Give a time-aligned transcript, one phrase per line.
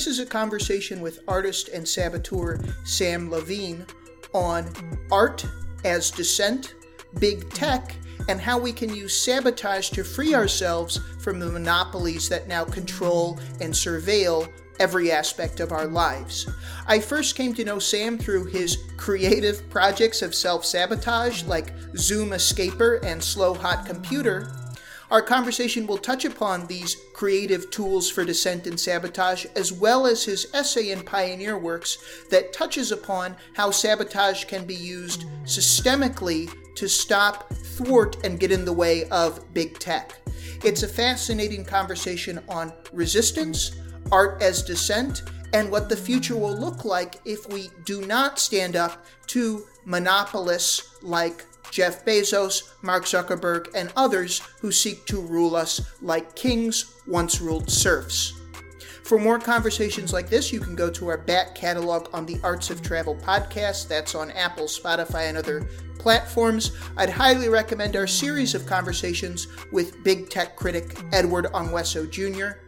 [0.00, 3.82] This is a conversation with artist and saboteur Sam Lavigne
[4.32, 4.72] on
[5.12, 5.44] art
[5.84, 6.74] as dissent,
[7.18, 7.94] big tech,
[8.26, 13.38] and how we can use sabotage to free ourselves from the monopolies that now control
[13.60, 16.48] and surveil every aspect of our lives.
[16.86, 22.32] I first came to know Sam through his creative projects of self sabotage like Zoom
[22.32, 24.50] Escaper and Slow Hot Computer.
[25.10, 30.24] Our conversation will touch upon these creative tools for dissent and sabotage, as well as
[30.24, 31.98] his essay in Pioneer Works
[32.30, 38.64] that touches upon how sabotage can be used systemically to stop, thwart, and get in
[38.64, 40.14] the way of big tech.
[40.62, 43.72] It's a fascinating conversation on resistance,
[44.12, 48.76] art as dissent, and what the future will look like if we do not stand
[48.76, 55.80] up to monopolists like Jeff Bezos, Mark Zuckerberg, and others who seek to rule us
[56.02, 58.34] like kings once ruled serfs.
[59.04, 62.70] For more conversations like this, you can go to our back catalog on the Arts
[62.70, 63.88] of Travel podcast.
[63.88, 65.68] That's on Apple, Spotify, and other
[65.98, 66.72] platforms.
[66.96, 72.60] I'd highly recommend our series of conversations with big tech critic Edward Ongweso Jr.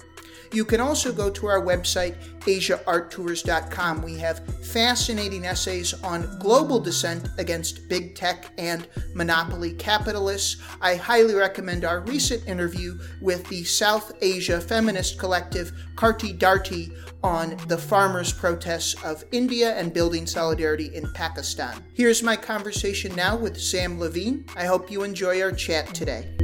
[0.53, 4.03] You can also go to our website, asiaarttours.com.
[4.03, 10.63] We have fascinating essays on global dissent against big tech and monopoly capitalists.
[10.81, 17.57] I highly recommend our recent interview with the South Asia feminist collective Karti Darti on
[17.69, 21.83] the farmers' protests of India and building solidarity in Pakistan.
[21.95, 24.43] Here's my conversation now with Sam Lavigne.
[24.57, 26.35] I hope you enjoy our chat today.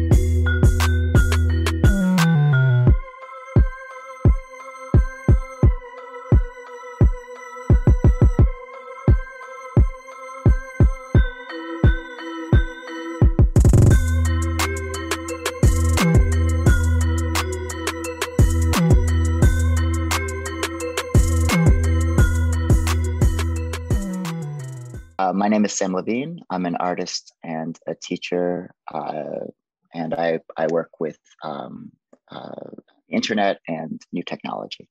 [25.38, 26.40] My name is Sam Lavigne.
[26.50, 29.46] I'm an artist and a teacher, uh,
[29.94, 31.92] and I, I work with um,
[32.28, 32.72] uh,
[33.08, 34.88] internet and new technology.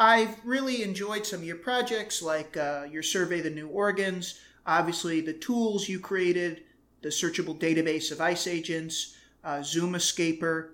[0.00, 5.20] I've really enjoyed some of your projects, like uh, your survey, the new organs, obviously
[5.20, 6.64] the tools you created,
[7.02, 9.14] the searchable database of ICE agents,
[9.44, 10.70] uh, Zoom Escaper,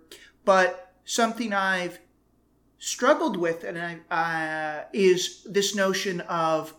[0.47, 1.99] but something I've
[2.79, 6.73] struggled with and I, uh, is this notion of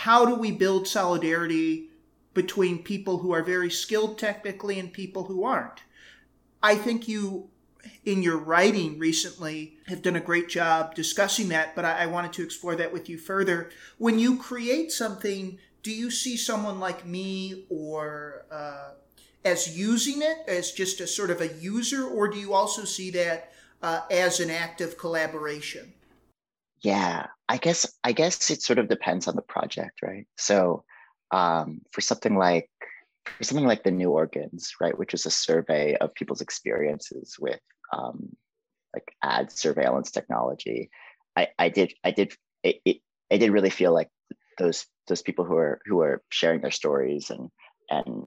[0.00, 1.90] how do we build solidarity
[2.32, 5.82] between people who are very skilled technically and people who aren't?
[6.62, 7.50] I think you,
[8.06, 12.32] in your writing recently, have done a great job discussing that, but I, I wanted
[12.34, 13.68] to explore that with you further.
[13.98, 18.92] When you create something, do you see someone like me or uh,
[19.44, 23.10] as using it as just a sort of a user, or do you also see
[23.10, 23.52] that
[23.82, 25.92] uh, as an act of collaboration?
[26.82, 30.26] Yeah, I guess I guess it sort of depends on the project, right?
[30.38, 30.84] So
[31.30, 32.70] um, for something like
[33.24, 37.60] for something like the new organs, right, which is a survey of people's experiences with
[37.92, 38.34] um,
[38.94, 40.90] like ad surveillance technology,
[41.36, 42.32] I, I did I did
[42.62, 42.96] it, it
[43.30, 44.08] I did really feel like
[44.58, 47.50] those those people who are who are sharing their stories and
[47.90, 48.26] and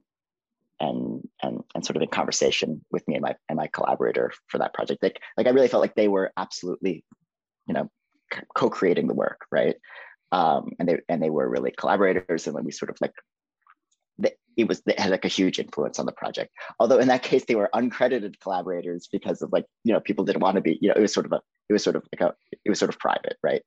[0.80, 4.58] and and and sort of in conversation with me and my and my collaborator for
[4.58, 7.04] that project like like i really felt like they were absolutely
[7.68, 7.90] you know
[8.56, 9.76] co-creating the work, right?
[10.32, 13.14] Um, and they and they were really collaborators, and when we sort of like
[14.58, 16.52] it was it had like a huge influence on the project.
[16.80, 20.42] Although in that case they were uncredited collaborators because of like you know people didn't
[20.42, 22.22] want to be you know it was sort of a it was sort of like
[22.30, 22.34] a
[22.64, 23.64] it was sort of private, right?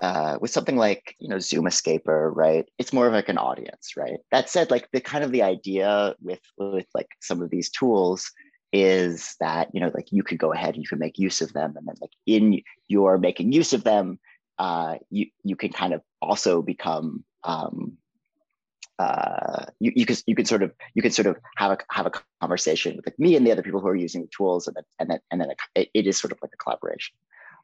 [0.00, 2.66] Uh, with something like you know Zoom Escaper, right?
[2.78, 4.18] It's more of like an audience, right?
[4.30, 8.30] That said, like the kind of the idea with with like some of these tools
[8.72, 11.52] is that you know like you could go ahead and you can make use of
[11.52, 11.74] them.
[11.76, 14.18] And then like in your making use of them
[14.60, 17.96] uh, you you can kind of also become um,
[18.98, 22.04] uh, you, you can you can sort of you can sort of have a have
[22.04, 24.76] a conversation with like me and the other people who are using the tools and
[24.76, 27.16] then and then and then it, it is sort of like a collaboration.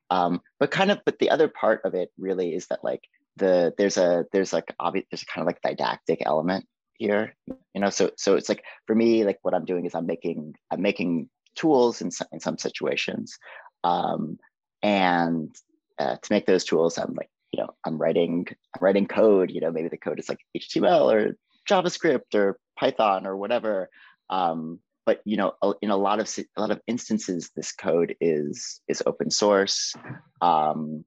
[0.08, 3.74] Um, but kind of but the other part of it really is that like the
[3.76, 6.66] there's a there's like obvious there's kind of like didactic element
[6.98, 10.06] here you know so so it's like for me like what i'm doing is i'm
[10.06, 13.38] making i'm making tools in some, in some situations
[13.84, 14.38] um,
[14.82, 15.54] and
[15.98, 19.60] uh, to make those tools i'm like you know i'm writing i'm writing code you
[19.60, 21.36] know maybe the code is like html or
[21.68, 23.88] javascript or python or whatever
[24.30, 28.80] um, but you know in a lot of a lot of instances this code is
[28.88, 29.94] is open source
[30.42, 31.04] um,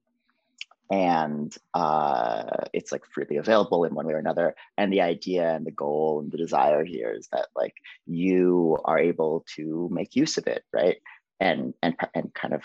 [0.90, 5.64] and uh, it's like freely available in one way or another and the idea and
[5.64, 7.74] the goal and the desire here is that like
[8.06, 10.98] you are able to make use of it right
[11.38, 12.62] and and and kind of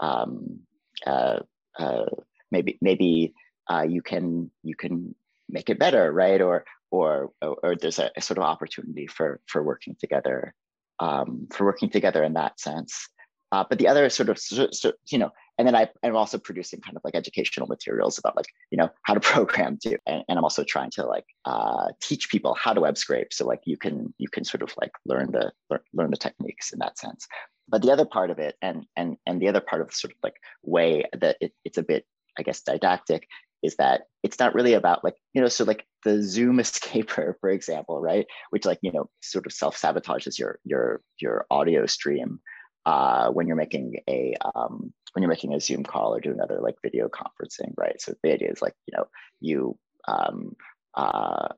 [0.00, 0.60] um,
[1.06, 1.40] uh,
[1.78, 2.06] uh,
[2.50, 3.34] maybe maybe
[3.70, 5.14] uh, you can you can
[5.48, 6.40] make it better, right?
[6.40, 10.54] Or or or there's a, a sort of opportunity for for working together
[11.00, 13.08] um, for working together in that sense.
[13.52, 16.36] Uh, but the other sort of, so, so, you know, and then I, am also
[16.38, 19.96] producing kind of like educational materials about like, you know, how to program too.
[20.06, 23.32] And, and I'm also trying to like uh, teach people how to web scrape.
[23.32, 26.72] So like you can, you can sort of like learn the, learn, learn the techniques
[26.72, 27.26] in that sense.
[27.68, 30.12] But the other part of it, and, and, and the other part of the sort
[30.12, 32.04] of like way that it, it's a bit,
[32.38, 33.26] I guess, didactic
[33.62, 37.50] is that it's not really about like you know so like the zoom escaper for
[37.50, 42.38] example right which like you know sort of self sabotages your your your audio stream
[42.86, 46.60] uh, when you're making a um, when you're making a Zoom call or doing other
[46.62, 48.00] like video conferencing, right?
[48.00, 49.08] So the idea is like you know
[49.40, 50.54] you um,
[50.94, 51.48] uh,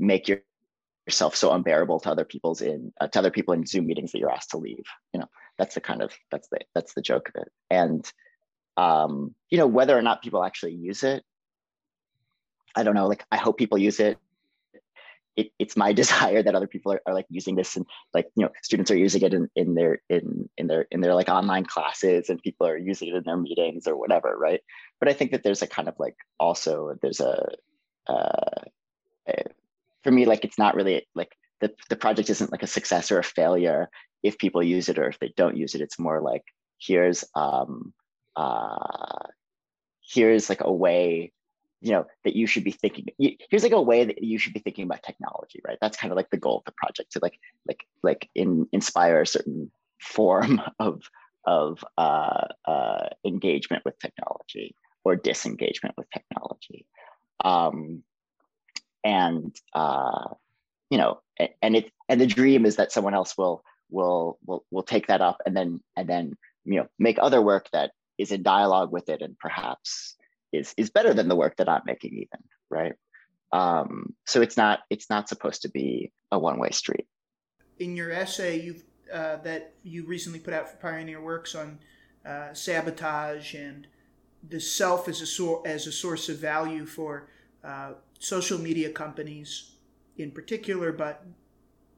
[0.00, 0.38] make your,
[1.06, 4.18] yourself so unbearable to other people's in uh, to other people in Zoom meetings that
[4.18, 4.84] you're asked to leave.
[5.14, 5.28] You know
[5.58, 7.52] that's the kind of that's the that's the joke of it.
[7.70, 8.10] And
[8.76, 11.22] um, you know whether or not people actually use it,
[12.74, 13.06] I don't know.
[13.06, 14.18] Like I hope people use it
[15.38, 18.44] it, it's my desire that other people are, are like using this and like you
[18.44, 21.64] know students are using it in, in their in in their in their like online
[21.64, 24.60] classes and people are using it in their meetings or whatever right?
[25.00, 27.48] But i think that there's a kind of like also there's a,
[28.08, 28.62] uh,
[29.28, 29.44] a
[30.02, 33.18] for me like it's not really like the, the project isn't like a success or
[33.18, 33.90] a failure
[34.22, 35.80] if people use it or if they don't use it.
[35.80, 36.44] It's more like
[36.80, 37.92] here's um
[38.36, 39.26] uh
[40.00, 41.32] here's like a way
[41.80, 44.60] you know that you should be thinking here's like a way that you should be
[44.60, 45.78] thinking about technology right?
[45.80, 49.20] That's kind of like the goal of the project to like like like in, inspire
[49.20, 51.02] a certain form of
[51.44, 56.84] of uh, uh, engagement with technology or disengagement with technology.
[57.42, 58.02] Um,
[59.04, 60.28] and uh,
[60.90, 61.20] you know
[61.62, 65.20] and it and the dream is that someone else will will will will take that
[65.20, 69.08] up and then and then you know make other work that is in dialogue with
[69.08, 70.16] it and perhaps
[70.52, 72.94] is is better than the work that I'm making even, right?
[73.52, 77.06] Um, so it's not it's not supposed to be a one way street.
[77.78, 78.76] In your essay, you
[79.12, 81.78] uh, that you recently put out for Pioneer Works on
[82.26, 83.86] uh, sabotage and
[84.48, 87.28] the self as a sor- as a source of value for
[87.64, 89.72] uh, social media companies
[90.16, 91.24] in particular, but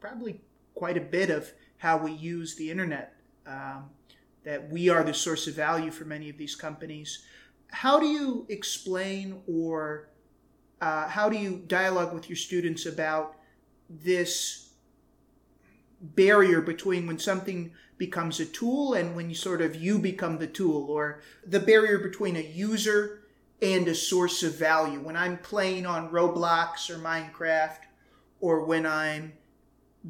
[0.01, 0.41] probably
[0.75, 3.15] quite a bit of how we use the internet.
[3.47, 3.91] Um,
[4.45, 7.25] that we are the source of value for many of these companies
[7.73, 10.09] how do you explain or
[10.81, 13.37] uh, how do you dialogue with your students about
[13.89, 14.71] this
[16.01, 20.47] barrier between when something becomes a tool and when you sort of you become the
[20.47, 23.21] tool or the barrier between a user
[23.61, 25.01] and a source of value?
[25.01, 27.81] When i'm playing on roblox or minecraft
[28.41, 29.35] or when i'm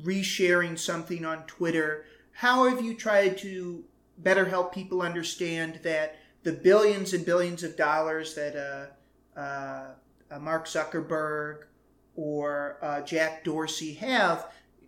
[0.02, 3.82] resharing something on twitter how have you tried to
[4.18, 9.90] better help people understand that the billions and billions of dollars that uh, uh,
[10.30, 11.64] uh, Mark Zuckerberg
[12.16, 14.46] or uh, Jack Dorsey have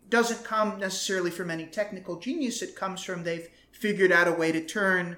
[0.08, 2.62] doesn't come necessarily from any technical genius.
[2.62, 5.16] It comes from they've figured out a way to turn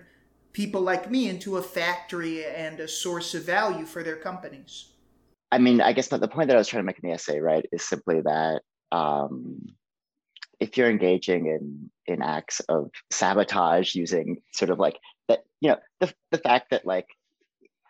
[0.52, 4.92] people like me into a factory and a source of value for their companies.
[5.50, 7.40] I mean, I guess the point that I was trying to make in the essay,
[7.40, 9.66] right, is simply that um,
[10.60, 14.98] if you're engaging in in acts of sabotage using sort of like
[15.28, 17.06] that you know the, the fact that like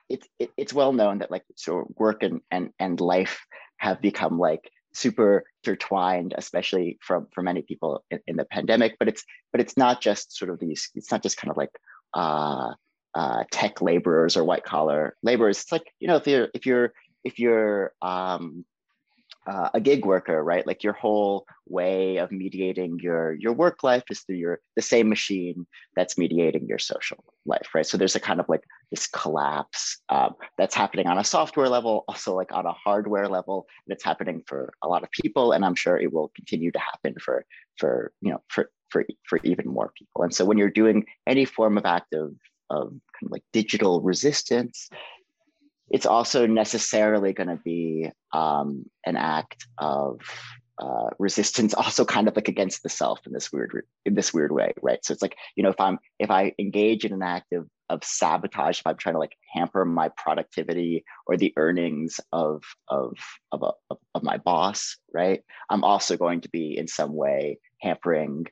[0.09, 3.41] it's it, it's well known that like so work and and and life
[3.79, 9.09] have become like super intertwined especially from for many people in, in, the pandemic but
[9.09, 11.71] it's but it's not just sort of these it's not just kind of like
[12.15, 12.73] uh,
[13.15, 15.61] uh, tech laborers or white collar laborers.
[15.61, 18.65] It's like you know if you're if you're if you're um,
[19.47, 20.67] uh, a gig worker, right?
[20.67, 25.09] Like your whole way of mediating your your work life is through your the same
[25.09, 27.87] machine that's mediating your social life, right?
[27.87, 32.05] So there's a kind of like this collapse um, that's happening on a software level,
[32.09, 35.65] also like on a hardware level, and it's happening for a lot of people, and
[35.65, 37.45] I'm sure it will continue to happen for
[37.79, 40.23] for you know for for for even more people.
[40.23, 42.31] And so when you're doing any form of active
[42.71, 44.89] of kind of like digital resistance,
[45.95, 50.21] it's also necessarily going to be um, an act of
[50.79, 54.51] uh, resistance also kind of like against the self in this weird in this weird
[54.51, 55.05] way right?
[55.05, 58.03] So it's like you know if i'm if i engage in an act of, of
[58.03, 63.13] sabotage if i'm trying to like hamper my productivity or the earnings of of
[63.53, 65.43] of, a, of, of my boss right?
[65.71, 68.47] I'm also going to be in some way hampering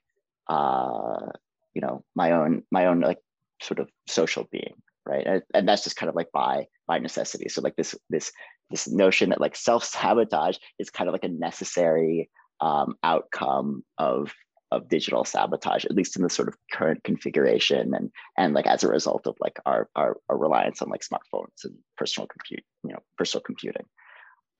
[0.46, 1.26] uh
[1.74, 3.18] you know my own my own like
[3.60, 5.26] sort of social being right?
[5.26, 8.32] And, and that's just kind of like by by necessity so like this this
[8.70, 12.28] this notion that like self-sabotage is kind of like a necessary
[12.60, 14.32] um, outcome of
[14.72, 18.82] of digital sabotage, at least in the sort of current configuration, and and like as
[18.82, 22.92] a result of like our our, our reliance on like smartphones and personal compute, you
[22.92, 23.84] know, personal computing.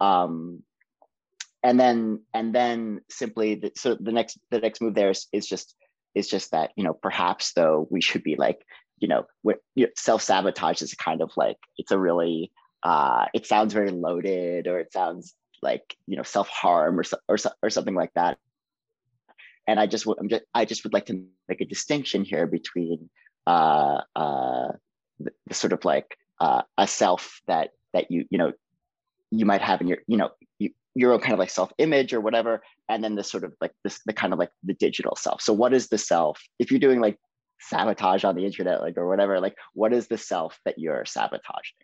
[0.00, 0.62] Um,
[1.62, 5.46] and then and then simply the, so the next the next move there is, is
[5.46, 5.74] just
[6.14, 8.60] is just that you know perhaps though we should be like
[9.02, 9.26] you know,
[9.96, 12.52] self sabotage is kind of like it's a really
[12.84, 17.36] uh, it sounds very loaded or it sounds like you know self harm or or
[17.62, 18.38] or something like that.
[19.66, 23.10] And I just I'm just I just would like to make a distinction here between
[23.46, 24.68] uh, uh,
[25.18, 28.52] the, the sort of like uh, a self that that you you know
[29.32, 30.30] you might have in your you know
[30.60, 33.52] you, your own kind of like self image or whatever and then the sort of
[33.60, 36.70] like this the kind of like the digital self so what is the self if
[36.70, 37.18] you're doing like
[37.62, 41.76] sabotage on the internet like or whatever like what is the self that you're sabotaging?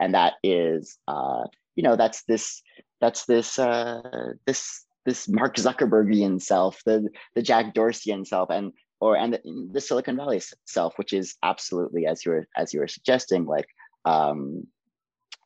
[0.00, 2.62] And that is uh you know that's this
[3.00, 9.16] that's this uh this this mark zuckerbergian self the the jack dorseyan self and or
[9.16, 12.88] and the, the silicon valley self which is absolutely as you were as you were
[12.88, 13.66] suggesting like
[14.04, 14.66] um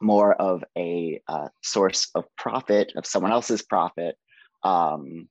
[0.00, 4.18] more of a uh, source of profit of someone else's profit
[4.62, 5.28] um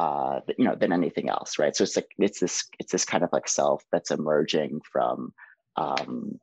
[0.00, 1.76] uh, you know than anything else right?
[1.76, 5.34] So it's like it's this it's this kind of like self that's emerging from
[5.76, 6.40] um,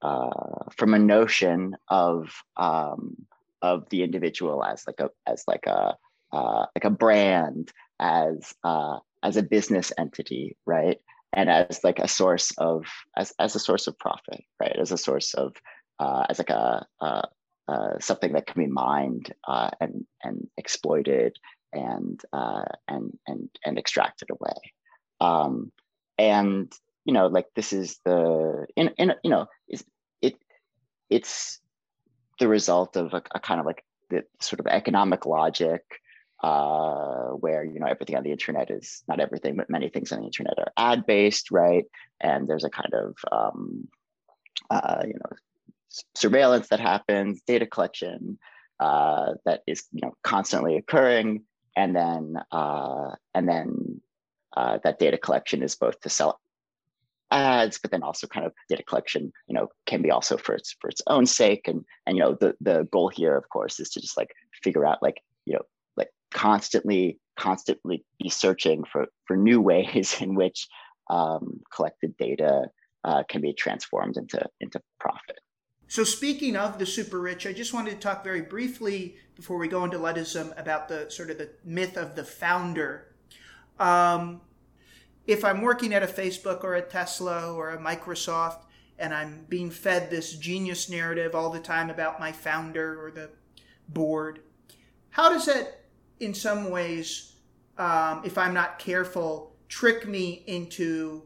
[0.00, 3.16] uh, from a notion of um,
[3.62, 5.96] of the individual as like a as like a
[6.32, 11.00] uh, like a brand as uh, as a business entity right?
[11.32, 12.86] And as like a source of
[13.16, 14.76] as as a source of profit right?
[14.80, 15.56] As a source of
[15.98, 17.26] uh, as like a, uh,
[17.66, 21.36] uh, something that can be mined uh, and and exploited
[21.74, 24.72] and uh, and and and extracted away.
[25.20, 25.72] Um,
[26.18, 26.72] and
[27.04, 29.84] you know, like this is the in in you know, is
[30.22, 30.36] it
[31.10, 31.60] it's
[32.40, 35.82] the result of a, a, kind of like the sort of economic logic
[36.42, 40.20] uh, where you know everything on the internet is not everything, but many things on
[40.20, 41.84] the internet are ad based, right?
[42.20, 43.88] And there's a kind of um,
[44.70, 45.36] uh, you know
[46.14, 48.38] surveillance that happens, data collection
[48.80, 51.42] uh, that is you know constantly occurring,
[51.76, 54.00] and then uh, and then
[54.56, 56.40] uh, that data collection is both to sell
[57.30, 60.76] ads, but then also kind of data collection, you know, can be also for its
[60.80, 61.66] for its own sake.
[61.66, 64.86] And and you know, the the goal here, of course, is to just like figure
[64.86, 65.62] out like you know
[65.96, 70.68] like constantly constantly be searching for for new ways in which
[71.10, 72.64] um, collected data
[73.04, 75.40] uh, can be transformed into into profit.
[75.86, 79.68] So, speaking of the super rich, I just wanted to talk very briefly before we
[79.68, 83.12] go into Luddism about the sort of the myth of the founder.
[83.78, 84.40] Um,
[85.26, 88.60] if I'm working at a Facebook or a Tesla or a Microsoft
[88.98, 93.30] and I'm being fed this genius narrative all the time about my founder or the
[93.88, 94.40] board,
[95.10, 95.84] how does that,
[96.20, 97.34] in some ways,
[97.78, 101.22] um, if I'm not careful, trick me into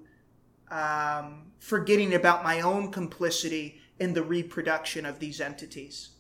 [0.70, 6.10] um, forgetting about my own complicity in the reproduction of these entities?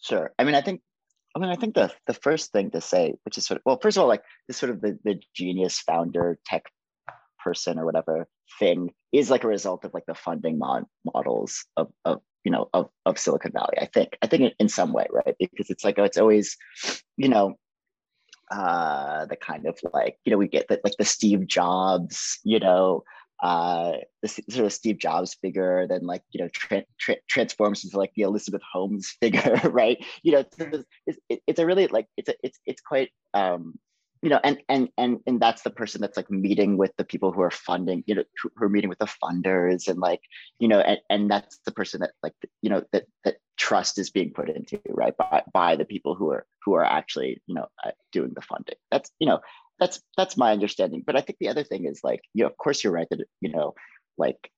[0.00, 0.32] Sure.
[0.38, 0.82] I mean, I think,
[1.34, 3.78] I mean, I think the the first thing to say, which is sort of, well,
[3.80, 6.64] first of all, like this sort of the, the genius founder tech
[7.44, 8.26] person or whatever
[8.58, 12.68] thing is like a result of like the funding mod- models of, of you know
[12.72, 15.98] of, of silicon valley i think i think in, some way right because it's like
[15.98, 16.56] oh, it's always
[17.16, 17.54] you know
[18.50, 22.58] uh the kind of like you know we get that like the steve jobs you
[22.58, 23.02] know
[23.42, 27.98] uh, the sort of Steve Jobs figure, then like you know tra- tra- transforms into
[27.98, 30.02] like the Elizabeth Holmes figure, right?
[30.22, 33.78] You know, it's, it's, it's a really like it's a, it's it's quite um,
[34.24, 37.30] you know, and and and and that's the person that's like meeting with the people
[37.30, 38.24] who are funding, you know,
[38.56, 40.22] who are meeting with the funders, and like
[40.58, 44.08] you know, and, and that's the person that like you know that that trust is
[44.08, 47.66] being put into right by by the people who are who are actually you know
[47.84, 48.76] uh, doing the funding.
[48.90, 49.40] That's you know
[49.78, 51.02] that's that's my understanding.
[51.06, 53.24] But i think the other thing is like you know of course you're right that
[53.40, 53.74] you know
[54.18, 54.50] like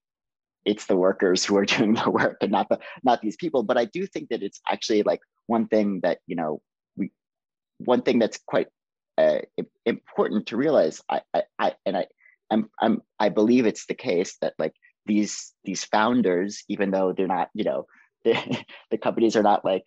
[0.64, 3.62] it's the workers who are doing the work and not the not these people.
[3.62, 6.61] But i do think that it's actually like one thing that you know
[6.96, 7.11] we
[7.78, 8.68] one thing that's quite
[9.18, 9.40] uh,
[9.87, 12.06] important to realize I, I i and i
[12.50, 14.75] i'm i'm i believe it's the case that like
[15.06, 17.87] these these founders even though they're not you know
[18.25, 18.35] the,
[18.90, 19.85] the companies are not like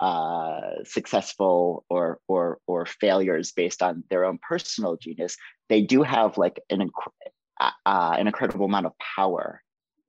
[0.00, 5.36] uh, successful or or or failures based on their own personal genius,
[5.68, 7.28] they do have like an inc-
[7.60, 9.62] uh, uh, an incredible amount of power,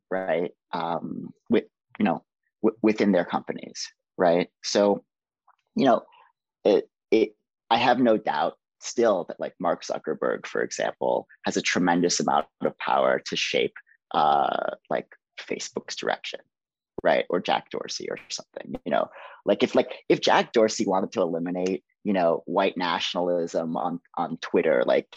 [0.09, 0.51] right?
[0.71, 1.65] Um, with
[1.99, 2.23] you know
[2.63, 4.49] w- within their companies, right?
[4.63, 5.03] So,
[5.75, 6.03] you know,
[6.63, 7.35] it it
[7.69, 12.47] I have no doubt still that like Mark Zuckerberg, for example, has a tremendous amount
[12.61, 13.73] of power to shape
[14.13, 15.07] uh, like
[15.39, 16.39] Facebook's direction,
[17.03, 17.25] right?
[17.29, 19.09] Or Jack Dorsey or something, you know,
[19.45, 24.35] like if like if Jack Dorsey wanted to eliminate you know white nationalism on on
[24.37, 25.07] twitter like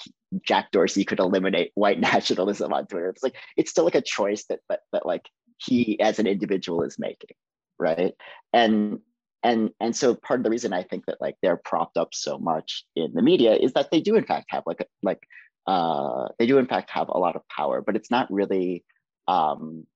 [0.42, 3.08] jack dorsey could eliminate white nationalism on twitter.
[3.08, 6.82] It's like it's still like a choice that that, that like he as an individual
[6.82, 7.36] is making
[7.78, 8.14] right?
[8.52, 9.00] And
[9.42, 12.38] and and so part of the reason i think that like they're propped up so
[12.38, 15.20] much in the media is that they do in fact have like like
[15.66, 18.84] uh they do in fact have a lot of power but it's not really
[19.28, 19.86] um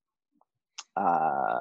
[0.98, 1.60] uh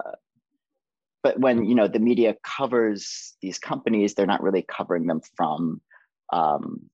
[1.24, 5.82] but when you know the media covers these companies they're not really covering them from
[6.34, 6.90] um,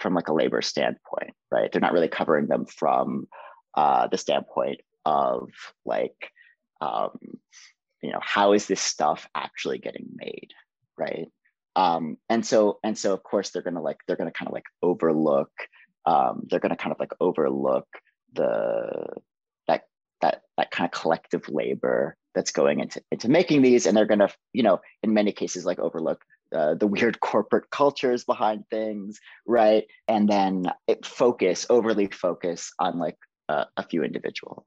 [0.00, 1.70] from like a labor standpoint right?
[1.70, 3.28] They're not really covering them from
[3.76, 5.50] uh, the standpoint of
[5.84, 6.32] like
[6.80, 7.18] um,
[8.02, 10.52] you know how is this stuff actually getting made
[10.98, 11.28] right?
[11.74, 14.66] Um, and so and so of course they're gonna like they're gonna kind of like
[14.82, 15.50] overlook
[16.06, 17.86] um, they're gonna kind of like overlook
[18.32, 19.06] the
[20.20, 24.18] that that kind of collective labor that's going into into making these and they're going
[24.20, 29.18] to you know in many cases like overlook uh, the weird corporate cultures behind things
[29.46, 29.84] right?
[30.06, 30.66] And then
[31.04, 33.16] focus overly focus on like
[33.48, 34.64] uh, a few individuals.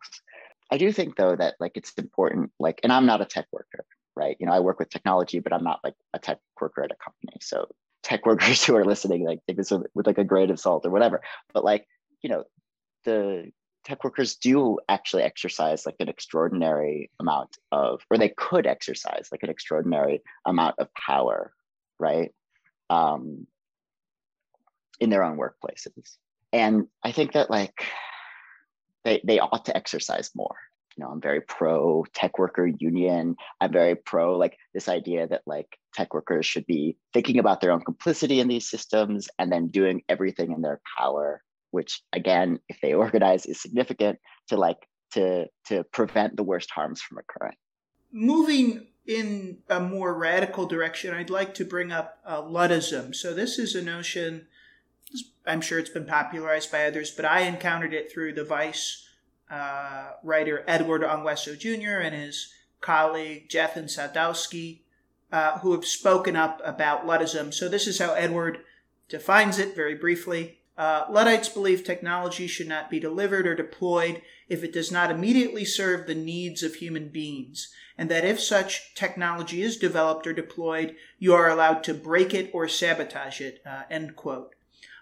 [0.72, 3.86] I do think though that like it's important like and i'm not a tech worker
[4.16, 4.36] right?
[4.40, 7.04] You know i work with technology but i'm not like a tech worker at a
[7.04, 7.38] company.
[7.42, 7.68] So
[8.04, 10.90] tech workers who are listening like take this with like a grain of salt or
[10.90, 11.22] whatever.
[11.54, 11.88] But like
[12.22, 12.44] you know
[13.06, 13.52] the
[13.90, 19.42] tech workers do actually exercise like an extraordinary amount of, or they could exercise like
[19.42, 21.52] an extraordinary amount of power,
[22.00, 22.32] right?
[22.92, 23.48] Um,
[25.00, 26.18] in their own workplaces.
[26.54, 27.84] And I think that like
[29.06, 30.56] they, they ought to exercise more.
[30.96, 33.38] You know, I'm very pro tech worker union.
[33.60, 37.72] I'm very pro like this idea that like tech workers should be thinking about their
[37.72, 41.42] own complicity in these systems and then doing everything in their power
[41.72, 47.02] which again, if they organize, is significant to like to to prevent the worst harms
[47.02, 47.56] from occurring.
[48.12, 53.16] Moving in a more radical direction, I'd like to bring up uh, Luddism.
[53.16, 54.48] So this is a notion.
[55.46, 59.08] I'm sure it's been popularized by others, but I encountered it through the Vice
[59.50, 62.02] uh, writer Edward Ongweso Jr.
[62.02, 64.82] and his colleague Jathan Sadowski,
[65.32, 67.52] uh, who have spoken up about Luddism.
[67.52, 68.60] So this is how Edward
[69.08, 70.59] defines it very briefly.
[70.80, 75.66] Uh, Luddites believe technology should not be delivered or deployed if it does not immediately
[75.66, 80.96] serve the needs of human beings, and that if such technology is developed or deployed,
[81.18, 83.62] you are allowed to break it or sabotage it.
[83.66, 84.56] Uh, end quote.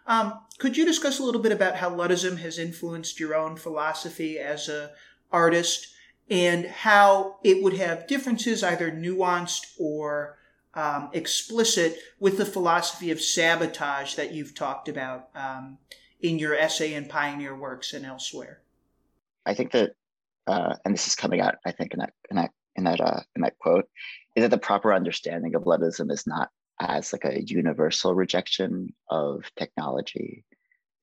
[0.07, 4.39] Um, could you discuss a little bit about how Luddism has influenced your own philosophy
[4.39, 4.93] as a
[5.31, 5.93] artist,
[6.27, 10.39] and how it would have differences, either nuanced or
[10.77, 15.79] um, explicit with the philosophy of sabotage that you've talked about um,
[16.21, 18.61] in your essay and pioneer works and elsewhere.
[19.45, 19.93] I think that,
[20.45, 23.21] uh, and this is coming out, I think, in that in that in that uh,
[23.35, 23.85] in that quote,
[24.35, 29.43] is that the proper understanding of Luddism is not as like a universal rejection of
[29.57, 30.45] technology.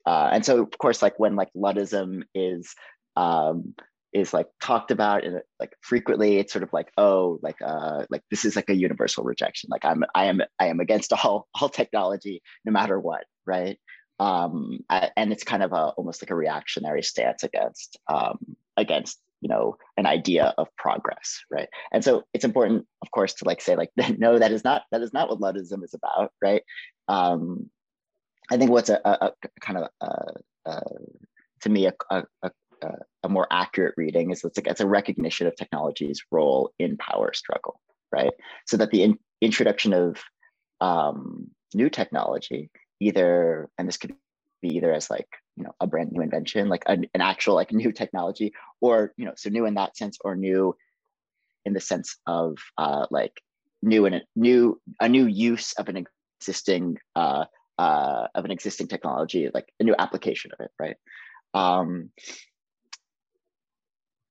[0.06, 2.74] Uh, and so, of course, like when like Luddism is
[3.16, 3.74] um,
[4.14, 8.22] is like talked about and like frequently it's sort of like oh like uh like
[8.30, 9.68] this is like a universal rejection.
[9.70, 13.78] Like i'm i am i am against all all technology no matter what right?
[14.20, 18.38] Um and it's kind of a almost like a reactionary stance against um
[18.76, 21.68] against you know an idea of progress right?
[21.92, 25.02] And so it's important of course to like say like no that is not that
[25.02, 26.62] is not what Luddism is about right?
[27.08, 27.68] Um
[28.50, 30.32] i think what's a, a, a kind of uh,
[30.66, 30.80] uh,
[31.62, 32.50] to me a, a,
[33.22, 37.32] a more accurate reading is it's like it's a recognition of technology's role in power
[37.32, 37.80] struggle,
[38.12, 38.32] right?
[38.66, 40.22] So that the in, introduction of
[40.80, 42.70] um, new technology,
[43.00, 44.14] either and this could
[44.62, 47.72] be either as like you know a brand new invention, like an, an actual like
[47.72, 50.76] new technology, or you know so new in that sense, or new
[51.64, 53.40] in the sense of uh, like
[53.82, 56.06] new and a new a new use of an
[56.40, 57.44] existing uh,
[57.78, 60.96] uh, of an existing technology, like a new application of it, right?
[61.54, 62.10] Um,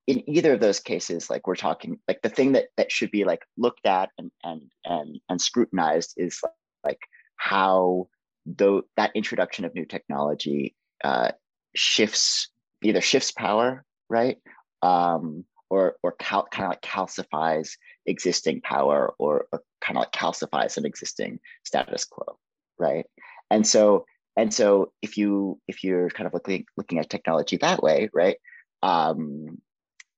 [0.08, 3.24] in either of those cases like we're talking like the thing that that should be
[3.24, 6.42] like looked at and and and and scrutinized is
[6.84, 7.00] like
[7.38, 8.08] how
[8.46, 11.32] though that introduction of new technology uh,
[11.76, 12.50] shifts
[12.84, 14.38] either shifts power right?
[14.82, 17.72] Um, or or cal- kind of like calcifies
[18.06, 22.38] existing power or, or kind of like calcifies an existing status quo
[22.80, 23.06] right?
[23.50, 27.82] And so and so if you if you're kind of looking looking at technology that
[27.82, 28.38] way right
[28.84, 29.62] um,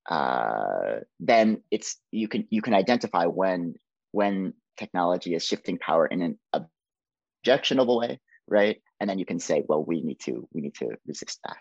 [0.09, 3.75] uh, then it's you can you can identify when
[4.11, 6.39] when technology is shifting power in an
[7.43, 8.81] objectionable way, right?
[8.99, 11.57] And then you can say, well, we need to we need to resist that,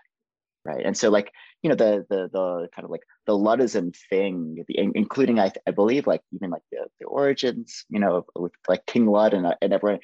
[0.65, 0.85] right?
[0.85, 4.79] And so like you know the the the kind of like the Luddism thing, the,
[4.95, 9.07] including I, I believe like even like the, the origins, you know, with like King
[9.07, 10.01] Lud and, and everyone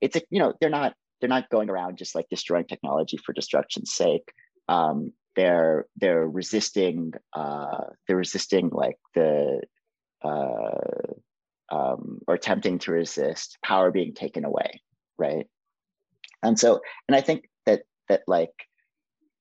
[0.00, 3.32] it's a you know they're not they're not going around just like destroying technology for
[3.32, 4.32] destruction's sake
[4.68, 9.60] um, they're they're resisting uh, they're resisting like the
[10.22, 11.14] uh,
[11.70, 14.82] um, or attempting to resist power being taken away
[15.18, 15.46] right?
[16.42, 18.54] And so and i think that that like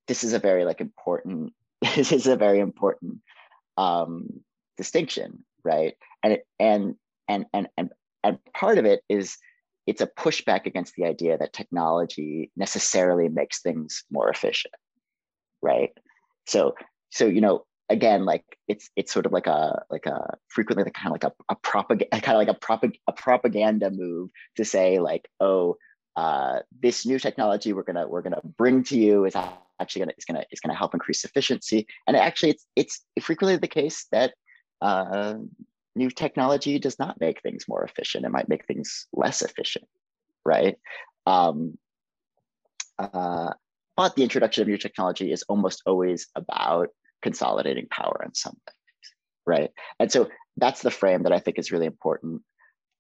[0.08, 1.54] this is a very like important
[1.96, 3.20] this is a very important
[3.78, 4.28] um,
[4.78, 5.96] distinction right?
[6.24, 6.96] And it, and
[7.28, 7.90] and and and
[8.24, 9.38] and part of it is
[9.88, 14.74] it's a pushback against the idea that technology necessarily makes things more efficient
[15.62, 15.92] right?
[16.46, 16.76] So
[17.12, 20.94] so you know again like it's it's sort of like a like a frequently like
[20.94, 24.66] kind of like a, a propaganda kind of like a, propag- a propaganda move to
[24.66, 25.78] say like oh
[26.16, 29.36] uh, this new technology we're gonna we're gonna bring to you is
[29.80, 31.88] actually gonna is gonna is gonna help increase efficiency.
[32.08, 34.34] And actually it's it's frequently the case that
[34.82, 35.36] uh,
[35.96, 38.26] new technology does not make things more efficient.
[38.26, 39.86] It might make things less efficient
[40.46, 40.78] right?
[41.26, 41.78] Um,
[42.98, 43.54] uh,
[44.00, 46.88] but the introduction of new technology is almost always about
[47.22, 49.12] consolidating power in some ways,
[49.46, 49.72] right?
[50.00, 52.44] And so that's the frame that I think is really important.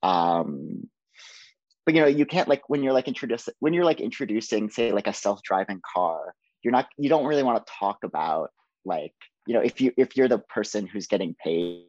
[0.04, 0.90] Um,
[1.86, 4.92] but you know, you can't like when you're like introducing when you're like introducing, say,
[4.92, 8.50] like a self-driving car, you're not you don't really want to talk about
[8.84, 9.14] like
[9.48, 11.86] you know if you if you're the person who's getting paid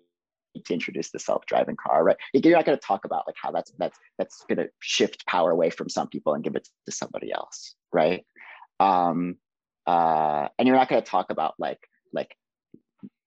[0.66, 3.70] to introduce the self-driving car right you're not going to talk about like how that's
[3.78, 7.30] that's that's going to shift power away from some people and give it to somebody
[7.32, 8.24] else right
[8.80, 9.36] um
[9.86, 11.78] uh and you're not going to talk about like
[12.12, 12.36] like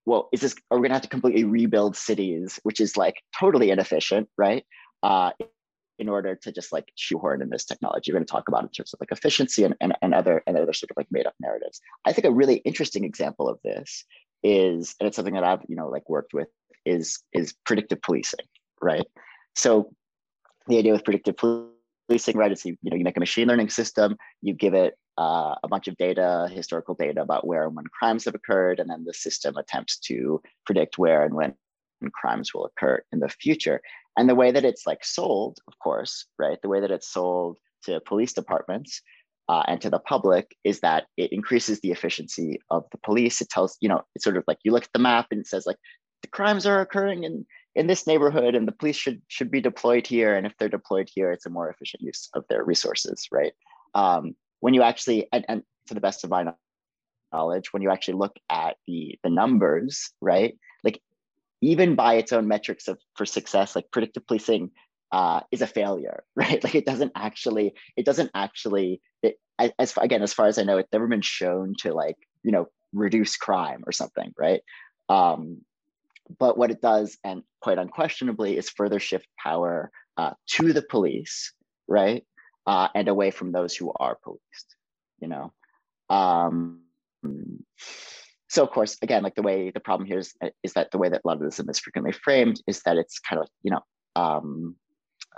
[0.05, 3.21] well is this are we going to have to completely rebuild cities which is like
[3.39, 4.65] totally inefficient right?
[5.01, 5.31] Uh,
[5.99, 8.11] in order to just like shoehorn in this technology.
[8.11, 10.57] We're going to talk about in terms of like efficiency and, and, and other and
[10.57, 11.81] other sort of like made up narratives.
[12.03, 14.03] I think a really interesting example of this
[14.41, 16.49] is and it's something that i've you know like worked with
[16.85, 18.45] is is predictive policing
[18.83, 19.05] right?
[19.55, 19.91] So
[20.67, 21.72] the idea with predictive policing
[22.35, 25.67] right is you, know you make a machine learning system you give it uh, a
[25.67, 29.13] bunch of data, historical data about where and when crimes have occurred, and then the
[29.13, 31.53] system attempts to predict where and when
[32.13, 33.81] crimes will occur in the future.
[34.17, 36.61] And the way that it's like sold, of course, right?
[36.61, 39.01] The way that it's sold to police departments
[39.49, 43.41] uh, and to the public is that it increases the efficiency of the police.
[43.41, 45.47] It tells, you know, it's sort of like you look at the map and it
[45.47, 45.77] says like
[46.21, 50.05] the crimes are occurring in in this neighborhood and the police should should be deployed
[50.05, 50.35] here.
[50.35, 53.53] And if they're deployed here, it's a more efficient use of their resources, right?
[53.95, 56.53] Um, when you actually, and, and to the best of my
[57.31, 60.57] knowledge, when you actually look at the the numbers, right?
[60.83, 61.01] Like
[61.61, 64.71] even by its own metrics of for success, like predictive policing
[65.13, 66.63] uh, is a failure, right?
[66.63, 69.37] Like it doesn't actually, it doesn't actually, it,
[69.79, 72.67] as again, as far as I know, it's never been shown to like, you know,
[72.91, 74.61] reduce crime or something, right?
[75.09, 75.61] Um,
[76.39, 81.53] but what it does, and quite unquestionably, is further shift power uh, to the police,
[81.87, 82.23] right?
[82.65, 84.75] uh, and away from those who are policed
[85.19, 85.51] you know
[86.09, 86.81] um,
[88.49, 90.33] so of course again like the way the problem here is,
[90.63, 93.71] is that the way that Luddism is frequently framed is that it's kind of you
[93.71, 93.81] know
[94.15, 94.75] um,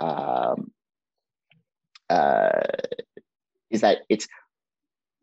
[0.00, 0.70] um,
[2.10, 2.62] uh,
[3.70, 4.28] is that it's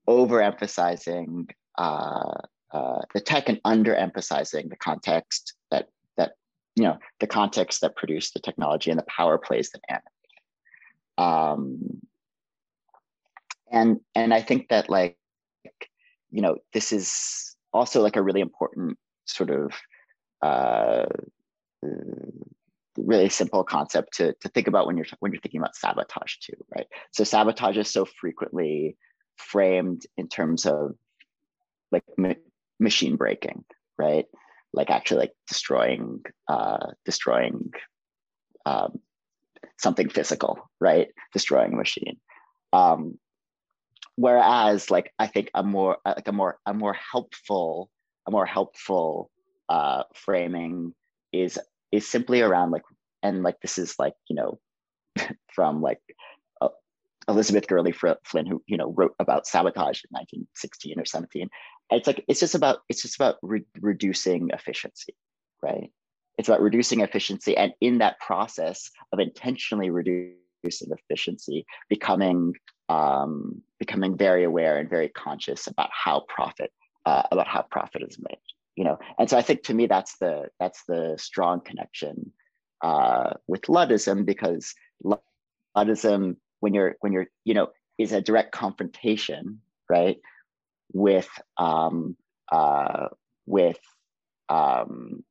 [0.08, 2.41] overemphasizing uh,
[2.74, 6.34] uh, the tech and underemphasizing the context that that
[6.76, 10.04] you know the context that produced the technology and the power plays that animate
[11.18, 12.02] um,
[13.72, 15.18] and and i think that like
[16.32, 19.72] you know this is also like a really important sort of
[20.42, 21.06] uh,
[22.98, 26.54] really simple concept to, to think about when you're when you're thinking about sabotage too
[26.76, 26.88] right?
[27.12, 28.96] So sabotage is so frequently
[29.36, 30.96] framed in terms of
[31.92, 32.04] like
[32.84, 33.63] machine breaking
[33.98, 34.26] right
[34.74, 37.72] like actually like destroying uh destroying
[38.65, 39.00] um,
[39.78, 41.10] something physical, right?
[41.34, 42.17] Destroying a machine.
[42.72, 43.19] Um,
[44.15, 47.89] whereas, like I think a more like a more a more helpful
[48.26, 49.30] a more helpful
[49.69, 50.93] uh, framing
[51.32, 51.60] is
[51.91, 52.84] is simply around like
[53.22, 54.60] and like this is like you know
[55.54, 56.02] from like
[56.62, 56.69] uh,
[57.28, 61.50] Elizabeth Gurley Flynn who you know wrote about sabotage in 1916 or 17.
[61.89, 65.15] It's like it's just about it's just about re- reducing efficiency,
[65.62, 65.91] right?
[66.38, 67.56] It's about reducing efficiency.
[67.56, 72.54] And in that process of intentionally reducing efficiency, becoming
[72.89, 76.72] um, becoming very aware and very conscious about how profit
[77.06, 78.38] uh, about how profit is made.
[78.76, 82.32] You know, and so I think to me that's the that's the strong connection
[82.82, 84.74] uh, with Luddism because
[85.78, 90.17] Luddism, when you're when you're you know, is a direct confrontation, right,
[90.94, 92.16] with um,
[92.52, 93.08] uh,
[93.46, 93.80] with
[94.50, 95.24] um,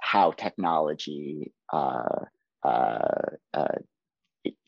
[0.00, 2.24] how technology uh,
[2.62, 3.08] uh,
[3.52, 3.78] uh,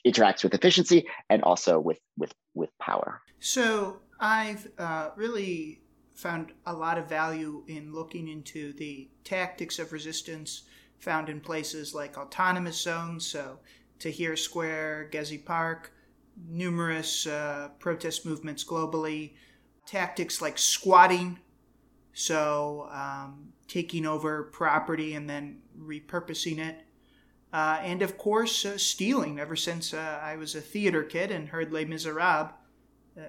[0.07, 3.21] interacts with efficiency and also with with with power.
[3.41, 5.83] So I've uh, really
[6.15, 10.63] found a lot of value in looking into the tactics of resistance
[10.99, 13.59] found in places like autonomous zones, so
[13.99, 15.93] Tahrir Square, Gezi Park,
[16.49, 19.35] numerous uh, protest movements globally,
[19.87, 21.39] tactics like squatting,
[22.13, 26.83] so um, taking over property and then repurposing it.
[27.53, 29.39] Uh, and of course, uh, stealing.
[29.39, 32.51] Ever since uh, I was a theater kid and heard Les Miserables,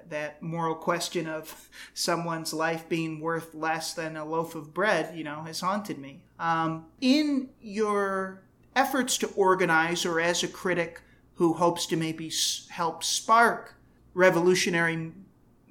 [0.09, 5.23] that moral question of someone's life being worth less than a loaf of bread, you
[5.23, 6.23] know, has haunted me.
[6.39, 8.43] Um, in your
[8.75, 11.01] efforts to organize, or as a critic
[11.35, 12.31] who hopes to maybe
[12.69, 13.75] help spark
[14.13, 15.11] revolutionary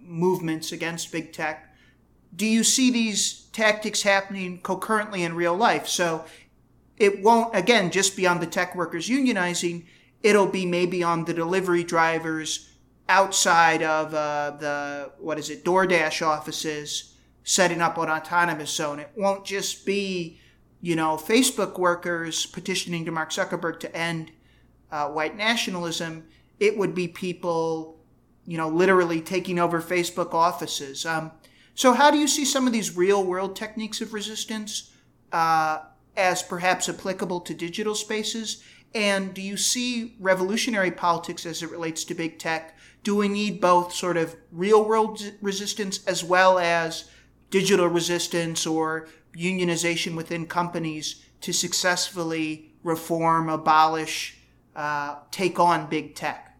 [0.08, 1.74] movements against big tech,
[2.34, 5.86] do you see these tactics happening concurrently in real life?
[5.88, 6.24] So
[6.96, 9.86] it won't, again, just be on the tech workers unionizing,
[10.22, 12.70] it'll be maybe on the delivery drivers
[13.08, 17.14] outside of uh, the, what is it, DoorDash offices
[17.44, 18.98] setting up an autonomous zone.
[18.98, 20.40] It won't just be,
[20.80, 24.32] you know, Facebook workers petitioning to Mark Zuckerberg to end
[24.90, 26.26] uh, white nationalism.
[26.58, 27.95] It would be people,
[28.46, 31.04] you know, literally taking over Facebook offices.
[31.04, 31.32] Um,
[31.74, 34.92] so, how do you see some of these real world techniques of resistance
[35.32, 35.80] uh,
[36.16, 38.62] as perhaps applicable to digital spaces?
[38.94, 42.78] And do you see revolutionary politics as it relates to big tech?
[43.02, 47.10] Do we need both sort of real world resistance as well as
[47.50, 49.06] digital resistance or
[49.36, 54.38] unionization within companies to successfully reform, abolish,
[54.74, 56.55] uh, take on big tech?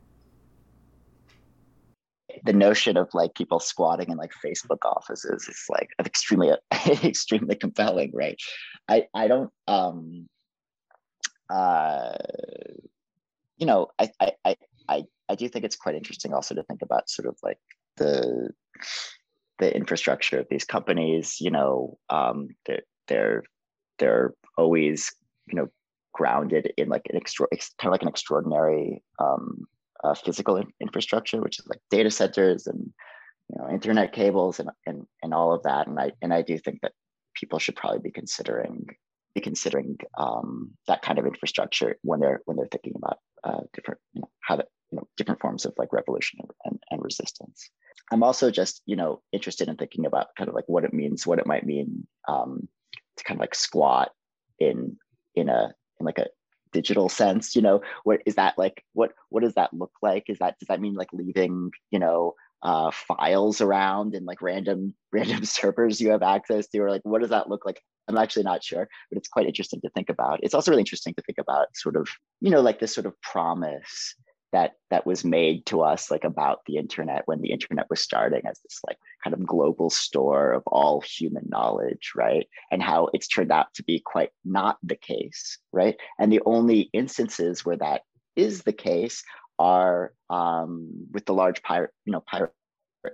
[2.45, 6.53] The notion of like people squatting in like Facebook offices is like extremely
[7.05, 8.39] extremely compelling, right?
[8.89, 10.29] I I don't um
[11.51, 12.17] uh
[13.57, 14.57] you know I I
[14.89, 17.59] I I do think it's quite interesting also to think about sort of like
[17.97, 18.51] the
[19.59, 21.41] the infrastructure of these companies.
[21.41, 23.43] You know, um, they're they're
[23.99, 25.13] they're always
[25.47, 25.69] you know
[26.13, 29.67] grounded in like an extra kind of like an extraordinary um,
[30.05, 32.93] uh, physical in- infrastructure, which is like data centers and
[33.51, 35.87] you know internet cables and, and and all of that.
[35.87, 36.93] And I and I do think that
[37.35, 38.87] people should probably be considering
[39.35, 44.01] be considering um, that kind of infrastructure when they're when they're thinking about uh, different
[44.15, 47.71] you know how to you know different forms of like revolution and, and resistance.
[48.13, 51.27] I'm also just you know interested in thinking about kind of like what it means,
[51.27, 52.69] what it might mean um,
[53.17, 54.11] to kind of like squat
[54.59, 54.97] in
[55.35, 56.27] in a in like a
[56.77, 60.25] digital sense you know what is that like what what does that look like?
[60.29, 64.95] Is that does that mean like leaving you know uh, files around and like random
[65.13, 66.79] random servers you have access to?
[66.79, 67.81] Or like what does that look like?
[68.09, 70.41] I'm actually not sure but it's quite interesting to think about.
[70.43, 72.09] It's also really interesting to think about sort of
[72.41, 74.15] you know like this sort of promise
[74.57, 78.41] that that was made to us like about the internet when the internet was starting
[78.47, 82.49] as this like kind of global store of all human knowledge right?
[82.71, 85.97] And how it's turned out to be quite not the case right?
[86.19, 88.01] And the only instances where that
[88.35, 89.23] is the case
[89.59, 92.55] are um, with the large pirate you know pirate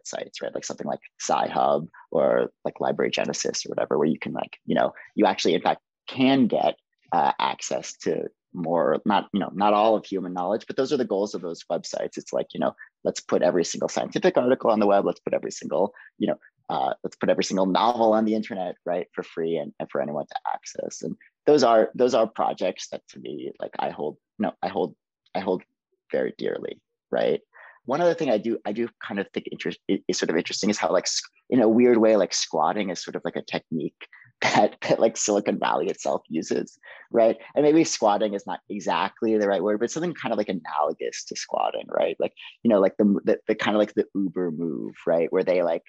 [0.05, 0.55] sites right?
[0.55, 4.77] Like something like sci-hub or like library genesis or whatever where you can like you
[4.77, 6.77] know you actually in fact can get
[7.11, 10.97] uh, access to more not you know not all of human knowledge but those are
[10.97, 12.17] the goals of those websites.
[12.17, 15.05] It's like you know let's put every single scientific article on the web.
[15.07, 16.39] Let's put every single you know
[16.71, 20.01] uh, let's put every single novel on the internet right for free and, and for
[20.01, 21.03] anyone to access.
[21.03, 24.95] And those are those are projects that to me like i hold no i hold
[25.35, 25.63] i hold
[26.11, 27.41] very dearly right
[27.85, 30.71] one other thing i do i do kind of think interest is sort of interesting
[30.71, 31.07] is how like
[31.51, 34.09] in a weird way like squatting is sort of like a technique
[34.43, 36.77] that, that like Silicon Valley itself uses,
[37.13, 37.37] right?
[37.55, 41.25] And maybe squatting is not exactly the right word, but something kind of like analogous
[41.27, 42.17] to squatting, right?
[42.19, 42.33] Like,
[42.65, 45.33] you know, like the, the, the kind of like the Uber move, right?
[45.33, 45.85] Where they like,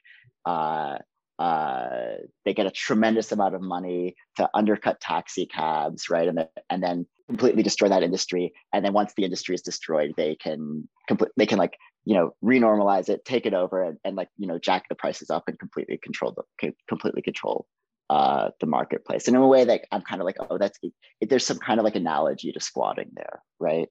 [0.45, 0.99] uh,
[1.39, 2.15] uh,
[2.45, 6.27] they get a tremendous amount of money to undercut taxi cabs, right?
[6.27, 8.53] And, the, and then completely destroy that industry.
[8.71, 12.35] And then once the industry is destroyed, they can complete, they can like, you know,
[12.43, 15.57] renormalize it, take it over and, and like, you know, jack the prices up and
[15.57, 17.65] completely control the, completely control
[18.09, 19.27] uh, the marketplace.
[19.27, 20.77] And in a way that I'm kind of like, oh, that's
[21.21, 23.89] there's some kind of like analogy to squatting there, right?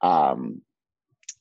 [0.00, 0.60] Um,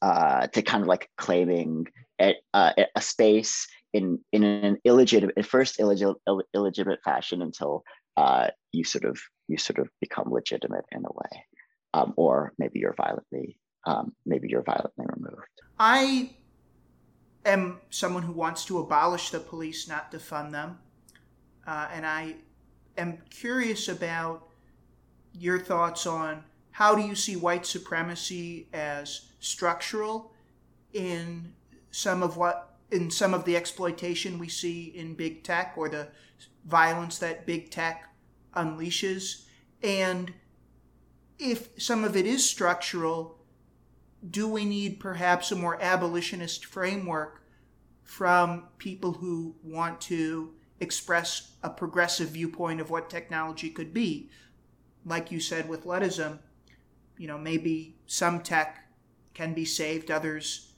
[0.01, 1.87] uh, to kind of like claiming
[2.19, 6.17] a, uh, a space in in an illegitimate, at first illegitimate,
[6.53, 7.83] illegitimate fashion until
[8.17, 11.45] uh, you sort of you sort of become legitimate in a way,
[11.93, 15.47] um, or maybe you're violently um, maybe you're violently removed.
[15.79, 16.31] I
[17.45, 20.79] am someone who wants to abolish the police, not defund them
[21.65, 22.35] uh, and I
[22.97, 24.49] am curious about
[25.33, 30.33] your thoughts on how do you see white supremacy as structural
[30.93, 31.53] in
[31.91, 36.07] some of what in some of the exploitation we see in big tech or the
[36.65, 38.09] violence that big tech
[38.55, 39.45] unleashes.
[39.81, 40.33] And
[41.39, 43.39] if some of it is structural
[44.29, 47.43] do we need perhaps a more abolitionist framework
[48.03, 54.29] from people who want to express a progressive viewpoint of what technology could be?
[55.05, 56.39] Like you said with Luddism
[57.17, 58.87] you know maybe some tech
[59.33, 60.72] can be saved others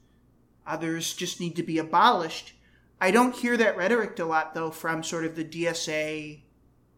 [0.66, 2.54] others just need to be abolished.
[3.00, 6.42] I don't hear that rhetoric a lot though from sort of the dsa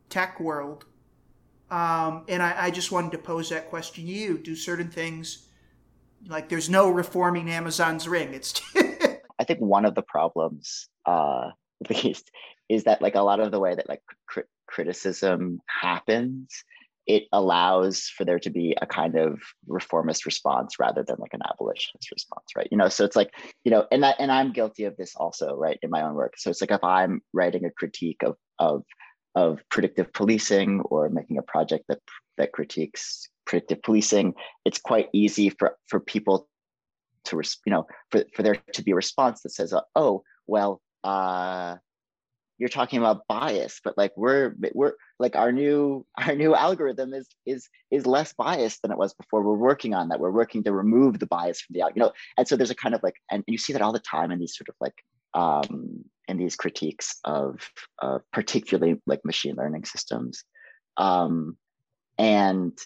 [0.09, 0.85] tech world.
[1.69, 4.37] Um, and I, I just wanted to pose that question to you.
[4.37, 5.47] Do certain things
[6.27, 8.33] like there's no reforming amazon's ring.
[8.33, 8.61] It's
[9.39, 11.51] i think one of the problems uh,
[11.89, 12.31] at least
[12.69, 16.63] is that like a lot of the way that like cr- criticism happens
[17.07, 21.41] it allows for there to be a kind of reformist response rather than like an
[21.49, 22.67] abolitionist response right?
[22.71, 23.31] You know so it's like
[23.63, 26.35] you know and that and i'm guilty of this also right in my own work.
[26.37, 28.83] So it's like if i'm writing a critique of of
[29.35, 31.99] of predictive policing or making a project that
[32.37, 34.33] that critiques predictive policing
[34.65, 36.47] it's quite easy for for people
[37.23, 41.75] to you know for, for there to be a response that says oh well uh
[42.57, 47.27] you're talking about bias but like we're we're like our new our new algorithm is
[47.45, 49.41] is is less biased than it was before.
[49.41, 50.19] We're working on that.
[50.19, 52.95] We're working to remove the bias from the you know and so there's a kind
[52.95, 54.95] of like and you see that all the time in these sort of like
[55.33, 57.69] um in these critiques of
[58.01, 60.43] uh, particularly like machine learning systems.
[60.97, 61.57] Um
[62.17, 62.77] and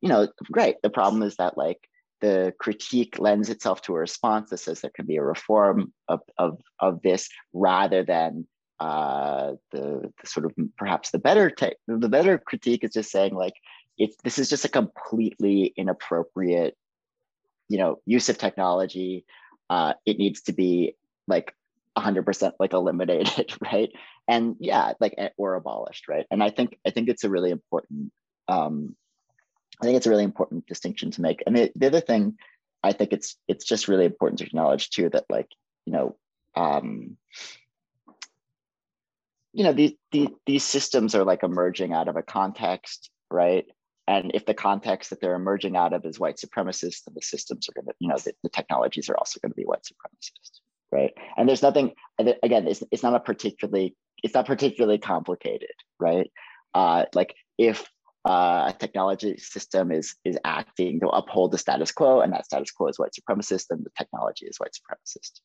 [0.00, 0.76] you know great.
[0.82, 1.78] The problem is that like
[2.20, 6.20] the critique lends itself to a response that says there can be a reform of,
[6.36, 8.46] of, of this rather than
[8.80, 13.34] uh, the, the, sort of perhaps the better te- the better critique is just saying
[13.34, 13.52] like
[13.98, 16.74] it's this is just a completely inappropriate
[17.68, 19.24] you know use of technology.
[19.68, 20.96] Uh, it needs to be
[21.28, 21.54] like
[21.96, 23.90] 100% like eliminated right?
[24.26, 26.26] And yeah like or abolished right?
[26.30, 28.12] And i think i think it's a really important
[28.48, 28.96] um
[29.80, 31.42] i think it's a really important distinction to make.
[31.46, 32.38] And the, the other thing
[32.82, 35.48] i think it's it's just really important to acknowledge too that like
[35.84, 36.16] you know
[36.56, 37.16] um
[39.52, 43.64] you know these, these these systems are like emerging out of a context right?
[44.08, 47.68] And if the context that they're emerging out of is white supremacist then the systems
[47.68, 50.60] are going to you know the, the technologies are also going to be white supremacist
[50.92, 51.12] right?
[51.36, 56.30] And there's nothing again it's, it's not a particularly it's not particularly complicated right?
[56.74, 57.88] Uh, like if
[58.28, 62.70] uh, a technology system is is acting to uphold the status quo and that status
[62.70, 65.40] quo is white supremacist then the technology is white supremacist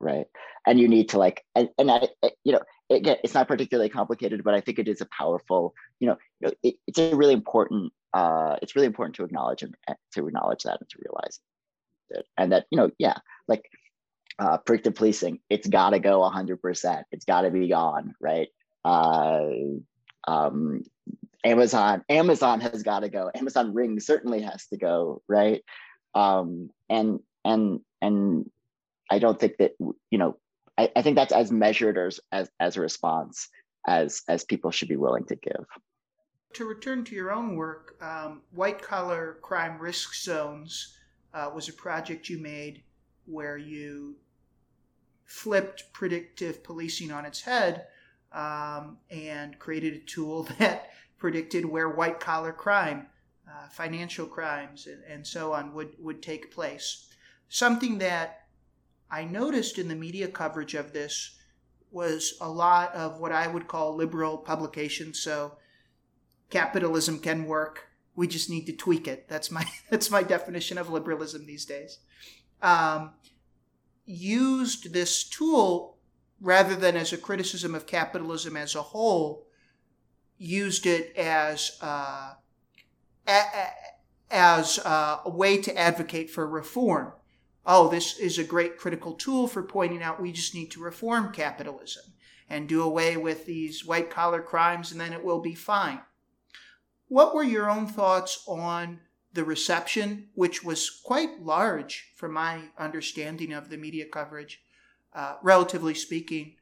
[0.00, 0.26] right?
[0.66, 2.08] And you need to like and, and I,
[2.44, 6.08] you know again it's not particularly complicated but i think it is a powerful you
[6.08, 6.16] know,
[6.62, 9.74] it, it's a really important uh it's really important to acknowledge and
[10.12, 11.40] to acknowledge that and to realize
[12.10, 13.70] it and that you know yeah like
[14.38, 18.48] uh predictive policing it's got to go 100% it's got to be gone right?
[18.84, 19.46] Uh
[20.26, 20.82] um
[21.44, 23.30] amazon amazon has got to go.
[23.34, 25.62] Amazon ring certainly has to go right?
[26.14, 28.50] Um and and and
[29.10, 30.36] I don't think that you know.
[30.80, 33.48] I, I think that's as measured as, as as a response
[33.86, 35.66] as as people should be willing to give.
[36.54, 40.96] To return to your own work, um, white collar crime risk zones
[41.34, 42.82] uh, was a project you made
[43.26, 44.16] where you
[45.26, 47.86] flipped predictive policing on its head
[48.32, 53.06] um, and created a tool that predicted where white collar crime,
[53.46, 57.06] uh, financial crimes, and, and, so on would, would take place.
[57.48, 58.39] Something that
[59.10, 61.36] I noticed in the media coverage of this
[61.90, 65.18] was a lot of what I would call liberal publications.
[65.18, 65.56] So
[66.50, 67.88] capitalism can work.
[68.14, 69.28] We just need to tweak it.
[69.28, 71.98] That's my that's my definition of liberalism these days.
[72.62, 73.14] Um,
[74.04, 75.96] used this tool
[76.40, 79.46] rather than as a criticism of capitalism as a whole.
[80.38, 82.34] Used it as uh,
[83.26, 83.42] a,
[84.30, 87.12] as uh, a way to advocate for reform
[87.66, 91.32] oh, this is a great critical tool for pointing out we just need to reform
[91.32, 92.04] capitalism
[92.48, 96.00] and do away with these white collar crimes and then it will be fine.
[97.08, 99.00] What were your own thoughts on
[99.32, 104.62] the reception, which was quite large from my understanding of the media coverage,
[105.14, 106.56] uh, relatively speaking?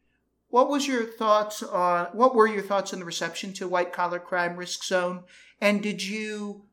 [0.49, 4.18] What was your thoughts on what were your thoughts on the reception to white collar
[4.18, 5.25] crime risk zone?
[5.61, 6.68] And did you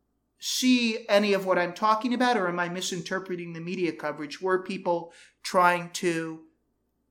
[0.48, 4.40] see any of what I'm talking about, or am I misinterpreting the media coverage?
[4.40, 6.42] Were people trying to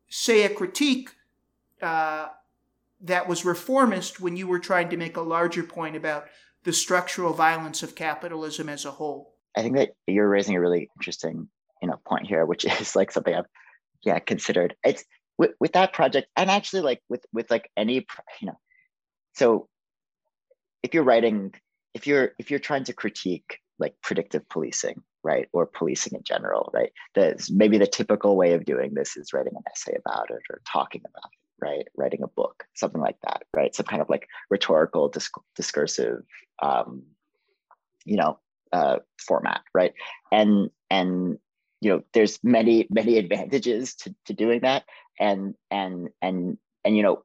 [0.09, 1.11] say a critique
[1.83, 2.29] uh,
[3.01, 6.27] that was reformist when you were trying to make a larger point about
[6.63, 9.35] the structural violence of capitalism as a whole.
[9.57, 11.49] I think that you're raising a really interesting,
[11.83, 13.47] you know, point here, which is like something I've
[14.05, 14.77] yeah considered.
[14.85, 15.05] It's
[15.39, 18.07] with, with that project, and actually like with with like any
[18.41, 18.59] you know,
[19.35, 19.69] so
[20.85, 21.53] if you're writing,
[21.95, 26.71] if you're if you're trying to critique like predictive policing, right, or policing in general,
[26.75, 30.43] right, the maybe the typical way of doing this is writing an essay about it
[30.51, 31.89] or talking about it right?
[31.97, 33.75] Writing a book, something like that, right?
[33.75, 36.23] Some kind of like rhetorical, disc- discursive,
[36.63, 37.03] um,
[38.05, 38.39] you know,
[38.73, 39.95] uh, format, right?
[40.31, 41.39] And and
[41.81, 44.85] you know, there's many many advantages to, to doing that,
[45.19, 47.23] and and and and you know,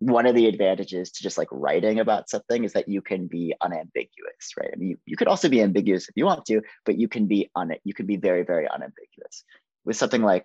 [0.00, 3.54] one of the advantages to just like writing about something is that you can be
[3.60, 4.70] unambiguous, right?
[4.72, 7.26] I mean, you, you could also be ambiguous if you want to, but you can
[7.26, 7.80] be on it.
[7.84, 9.44] You can be very very unambiguous
[9.84, 10.44] with something like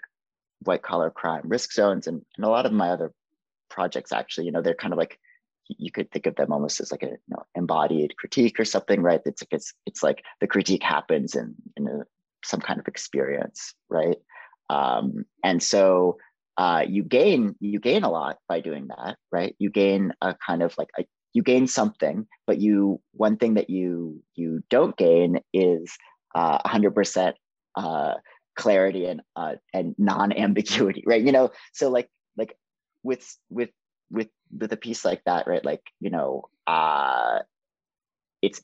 [0.60, 3.12] white collar crime risk zones and, and a lot of my other
[3.70, 5.20] projects actually you know they're kind of like
[5.68, 9.01] you could think of them almost as like a you know, embodied critique or something
[9.01, 12.03] right it's like it's it's like the critique happens in in a,
[12.43, 14.18] some kind of experience right
[14.70, 16.18] um, and so
[16.58, 19.56] uh, you gain you gain a lot by doing that right?
[19.60, 23.70] You gain a kind of like a, you gain something but you one thing that
[23.70, 25.97] you you don't gain is
[26.36, 27.36] uh, 100%
[27.76, 28.16] uh,
[28.56, 31.22] clarity and uh, and non-ambiguity right?
[31.24, 32.58] You know so like like
[33.03, 33.70] with with
[34.12, 35.64] with with a piece like that right?
[35.66, 37.39] Like you know uh
[38.41, 38.62] it's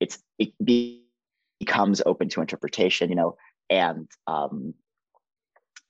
[0.00, 1.04] it's it be,
[1.60, 3.36] becomes open to interpretation you know?
[3.70, 4.74] And um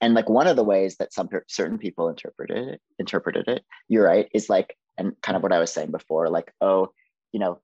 [0.01, 4.05] and like one of the ways that some certain people interpreted it interpreted it you're
[4.05, 6.91] right is like and kind of what i was saying before like oh
[7.31, 7.59] you know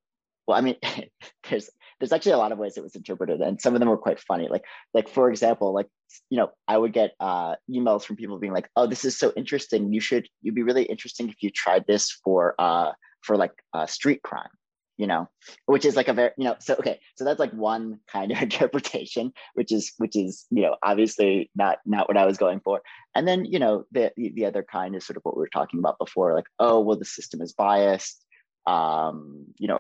[0.48, 0.76] well i mean
[1.50, 1.70] there's
[2.00, 4.20] there's actually a lot of ways it was interpreted and some of them were quite
[4.20, 4.64] funny like
[4.94, 5.88] like for example like
[6.30, 9.34] you know i would get uh, emails from people being like oh this is so
[9.36, 9.92] interesting.
[9.92, 13.86] You should you'd be really interesting if you tried this for uh for like uh,
[13.86, 14.50] street crime
[14.98, 15.28] you know
[15.66, 18.41] which is like a very you know so okay so that's like one kind of
[18.41, 22.82] interpretation which is which is you know obviously not not what i was going for.
[23.14, 25.80] And then you know the the other kind is sort of what we were talking
[25.80, 28.24] about before like oh well the system is biased
[28.68, 29.80] um you know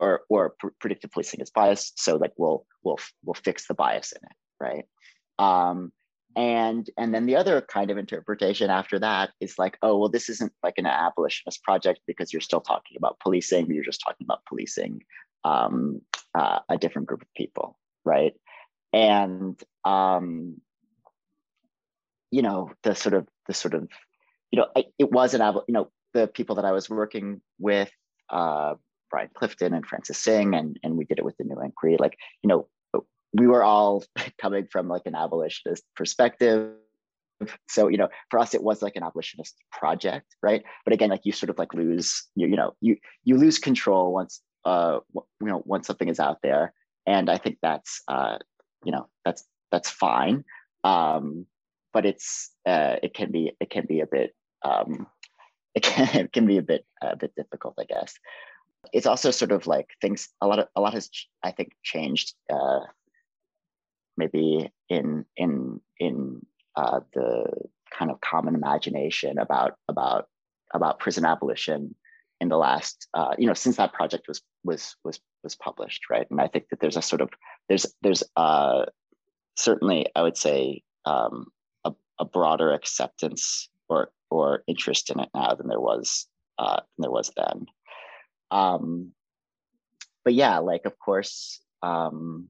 [0.00, 4.12] or or pr- predictive policing is biased so like we'll we'll we'll fix the bias
[4.12, 4.84] in it right?
[5.38, 5.92] Um
[6.36, 10.28] and and then the other kind of interpretation after that is like oh well this
[10.28, 14.44] isn't like an abolitionist project because you're still talking about policing you're just talking about
[14.46, 15.02] policing
[15.44, 16.00] um,
[16.34, 18.34] uh, a different group of people right
[18.92, 20.60] and um,
[22.30, 23.88] you know the sort of the sort of
[24.50, 24.66] you know
[24.98, 27.90] it was an you know the people that i was working with
[28.30, 28.74] uh,
[29.10, 31.96] Brian Clifton and Francis Tseng and and we did it with the New Inquiry.
[31.98, 32.68] Like you know,
[33.32, 34.04] we were all
[34.40, 36.72] coming from like an abolitionist perspective.
[37.68, 40.62] So you know, for us, it was like an abolitionist project, right?
[40.84, 44.12] But again, like you sort of like lose you you know you you lose control
[44.12, 46.72] once uh you know once something is out there,
[47.06, 48.38] and I think that's uh
[48.84, 50.44] you know that's that's fine.
[50.82, 51.46] Um,
[51.92, 55.06] but it's uh, it can be it can be a bit um,
[55.74, 58.14] it can, it can be a bit a bit difficult, I guess
[58.92, 61.10] it's also sort of like things a lot of a lot has
[61.42, 62.80] I think changed uh,
[64.18, 66.44] maybe in in in
[66.76, 67.46] uh, the
[67.90, 70.26] kind of common imagination about about
[70.74, 71.94] about prison abolition
[72.40, 76.26] in the last uh, you know since that project was was was was published right?
[76.30, 77.30] And I think that there's a sort of
[77.68, 78.86] there's there's uh,
[79.56, 81.46] certainly I would say um,
[81.84, 86.26] a, a broader acceptance or or interest in it now than there was
[86.58, 87.66] uh, than there was then.
[88.50, 89.12] Um
[90.24, 92.48] but yeah like of course um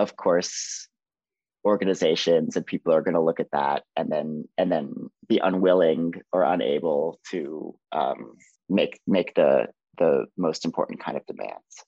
[0.00, 0.88] of course
[1.64, 4.94] organizations and people are going to look at that and then and then
[5.28, 8.36] be unwilling or unable to um,
[8.68, 9.66] make make the
[9.98, 11.84] the most important kind of demands.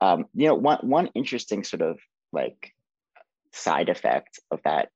[0.00, 1.98] Um, you know one one interesting sort of
[2.32, 2.72] like
[3.52, 4.88] side effect of that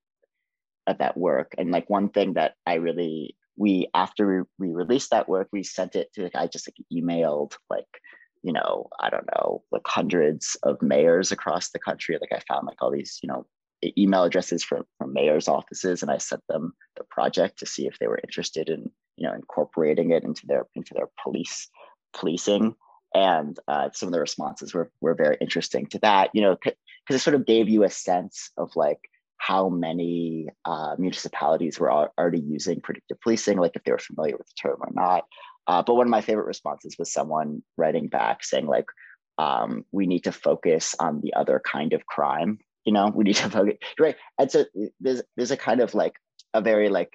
[0.87, 5.29] of that work and like one thing that i really we after we released that
[5.29, 7.85] work we sent it to i just like emailed like
[8.47, 12.65] you know i don't know like hundreds of mayors across the country like i found
[12.65, 13.45] like all these you know
[13.95, 17.99] email addresses from, from mayors offices and i sent them the project to see if
[17.99, 21.67] they were interested in you know incorporating it into their into their police
[22.15, 22.73] policing
[23.13, 26.75] and uh, some of the responses were, were very interesting to that you know because
[27.09, 28.99] it sort of gave you a sense of like
[29.37, 34.47] how many uh, municipalities were already using predictive policing, like if they were familiar with
[34.47, 35.25] the term or not.
[35.67, 38.85] Uh, but one of my favorite responses was someone writing back saying like,
[39.37, 42.59] um, we need to focus on the other kind of crime.
[42.85, 44.15] You know, we need to focus right.
[44.39, 44.65] And so
[44.99, 46.13] there's there's a kind of like
[46.53, 47.13] a very like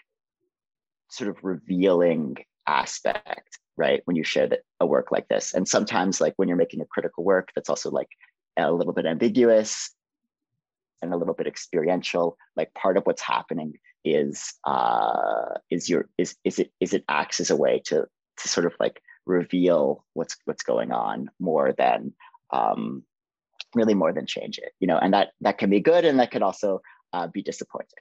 [1.10, 2.36] sort of revealing
[2.66, 4.02] aspect right?
[4.04, 6.86] When you share that a work like this, and sometimes like when you're making a
[6.86, 8.08] critical work, that's also like
[8.56, 9.90] a little bit ambiguous
[11.00, 12.36] and a little bit experiential.
[12.56, 13.74] Like part of what's happening
[14.04, 18.06] is uh, is your is is it is it acts as a way to
[18.42, 22.12] to sort of like reveal what's what's going on more than
[22.52, 23.02] um,
[23.74, 24.72] really more than change it.
[24.80, 26.82] You know, and that that can be good and that could also
[27.12, 27.98] uh, be disappointing.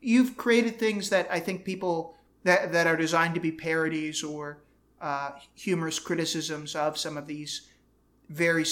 [0.00, 4.62] You've created things that I think people that that are designed to be parodies or
[5.00, 7.68] uh, humorous criticisms of some of these
[8.28, 8.64] very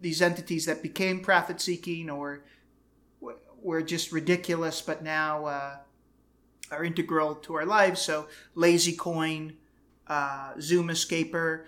[0.00, 2.44] these entities that became profit seeking or
[3.62, 5.76] were just ridiculous, but now uh,
[6.76, 8.00] are integral to our lives.
[8.00, 9.54] So Lazy Coin,
[10.06, 11.64] uh, Zoom Escaper.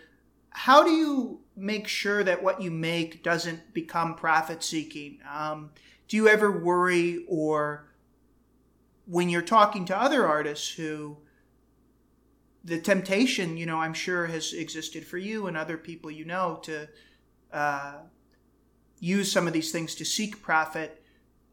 [0.50, 5.18] How do you make sure that what you make doesn't become profit seeking?
[5.30, 5.70] Um,
[6.08, 7.88] do you ever worry or
[9.06, 11.18] when you're talking to other artists who
[12.66, 16.58] the temptation, you know, I'm sure has existed for you and other people you know
[16.64, 16.88] to
[17.52, 17.98] uh,
[18.98, 21.02] use some of these things to seek profit.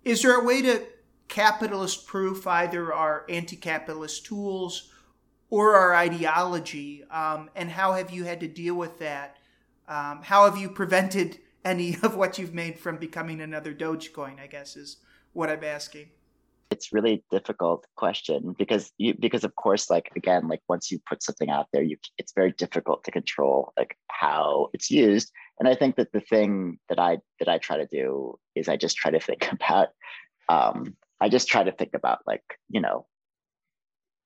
[0.04, 0.82] Is there a way to
[1.34, 4.92] capitalist proof either our anti capitalist tools
[5.50, 7.04] or our ideology?
[7.10, 9.38] Um, and how have you had to deal with that?
[9.88, 14.40] Um, how have you prevented any of what you've made from becoming another Dogecoin?
[14.40, 14.98] I guess is
[15.34, 16.10] what I'm asking.
[16.70, 21.22] It's really difficult question because you because of course like again like once you put
[21.22, 25.76] something out there you it's very difficult to control like how it's used and I
[25.76, 29.12] think that the thing that I that I try to do is I just try
[29.12, 29.90] to think about
[30.50, 33.06] um, I just try to think about like you know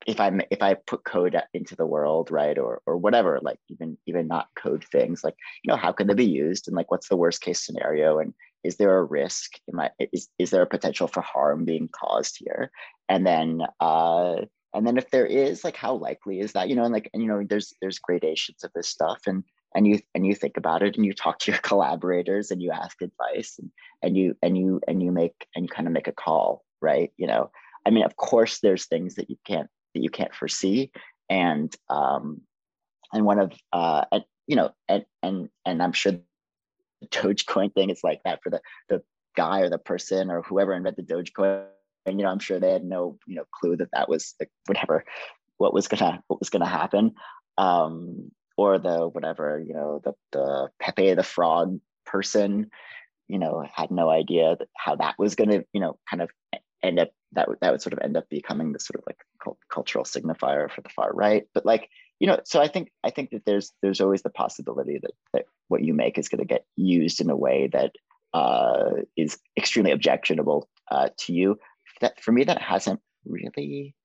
[0.08, 3.98] if I if I put code into the world right or or whatever like even
[4.08, 7.10] even not code things like you know how can they be used and like what's
[7.10, 8.34] the worst case scenario and
[8.64, 9.54] is there a risk?
[9.68, 12.72] In my is is there a potential for harm being caused here?
[13.10, 14.38] And then uh
[14.74, 17.22] and then if there is like how likely is that you know and like and
[17.22, 19.44] you know there's there's gradations of this stuff and
[19.76, 22.72] and you and you think about it and you talk to your collaborators and you
[22.72, 23.72] ask advice and,
[24.02, 27.12] and you and you and you make and you kind of make a call right?
[27.18, 27.52] You know
[27.88, 30.92] i mean of course there's things that you can't that you can't foresee.
[31.30, 32.42] And um
[33.14, 37.90] and one of uh and you know and and and i'm sure the dogecoin thing
[37.90, 39.02] is like that for the the
[39.36, 41.66] guy or the person or whoever invented dogecoin.
[42.06, 44.52] And you know i'm sure they had no you know clue that that was like,
[44.66, 45.04] whatever
[45.58, 47.14] what was gonna what was gonna happen.
[47.58, 52.72] Um or the whatever you know the the Pepe the Frog person,
[53.28, 56.30] you know, had no idea how that was to you know kind of
[56.84, 59.18] end up that would that would sort of end up becoming the sort of like
[59.44, 61.46] cult- cultural signifier for the far right.
[61.54, 65.00] But like you know, so I think I think that there's there's always the possibility
[65.02, 67.92] that that what you make is going to get used in a way that
[68.34, 71.60] uh, is extremely objectionable uh, to you.
[72.02, 73.96] That for me, that hasn't really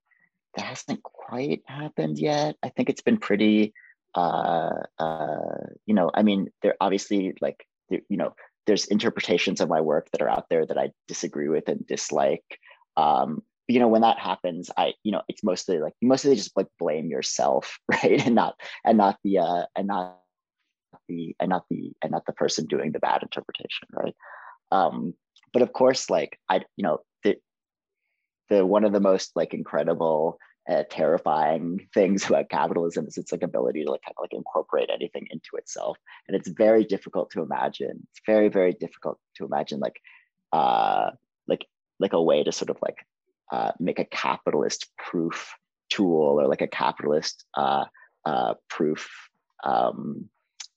[0.56, 2.56] that hasn't quite happened yet.
[2.62, 3.72] I think it's been pretty
[4.14, 8.34] uh, uh, you know, I mean, there obviously like, you know,
[8.66, 12.58] there's interpretations of my work that are out there that I disagree with and dislike.
[12.96, 16.68] Um, you know, when that happens, I, you know, it's mostly like mostly just like
[16.78, 18.54] blame yourself, right, and not
[18.84, 20.18] and not the uh, and not
[21.08, 24.14] the and not the and not the person doing the bad interpretation, right?
[24.70, 25.14] Um,
[25.52, 27.36] but of course, like I, you know, the
[28.48, 30.38] the one of the most like incredible
[30.68, 34.90] uh, terrifying things about capitalism is its like ability to like kind of like incorporate
[34.92, 35.96] anything into itself.
[36.28, 40.00] And it's very difficult to imagine it's very very difficult to imagine like
[40.52, 41.10] uh
[41.48, 41.66] like
[41.98, 42.98] like a way to sort of like
[43.50, 45.54] uh, make a capitalist proof
[45.90, 47.84] tool or like a capitalist uh,
[48.24, 49.10] uh, proof
[49.64, 50.28] um,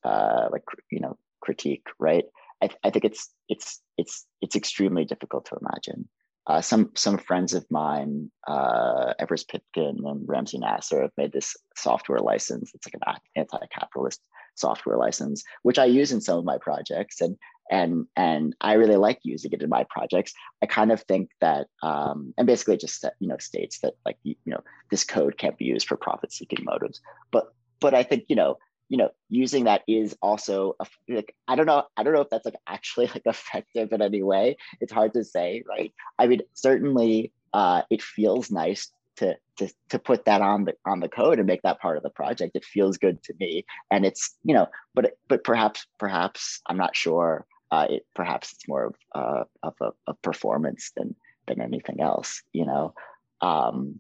[0.04, 2.26] uh, like you know critique right?
[2.62, 6.10] I, I think it's it's it's it's extremely difficult to imagine
[6.48, 11.56] uh, some some friends of mine, uh, Everest Pipkin and Ramsey Nasser, have made this
[11.76, 12.72] software license.
[12.74, 14.22] It's like an anti-capitalist
[14.56, 17.38] software license, which I use in some of my projects, and
[17.72, 20.34] and and I really like using it in my projects.
[20.62, 24.36] I kind of think that, um, and basically just you know states that like you,
[24.46, 27.02] you know this code can't be used for profit-seeking motives.
[27.32, 28.58] But but I think you know
[28.90, 32.30] you know using that is also a, like i don't know i don't know if
[32.30, 34.58] that's like actually like effective in any way.
[34.82, 35.94] It's hard to say right?
[36.20, 41.00] I mean certainly uh, it feels nice to, to to put that on the on
[41.00, 42.56] the code and make that part of the project.
[42.56, 43.66] It feels good to me.
[43.90, 48.68] And it's you know but but perhaps perhaps i'm not sure uh, it perhaps it's
[48.68, 51.16] more of uh, of a of performance than
[51.48, 52.94] than anything else you know?
[53.42, 54.00] Um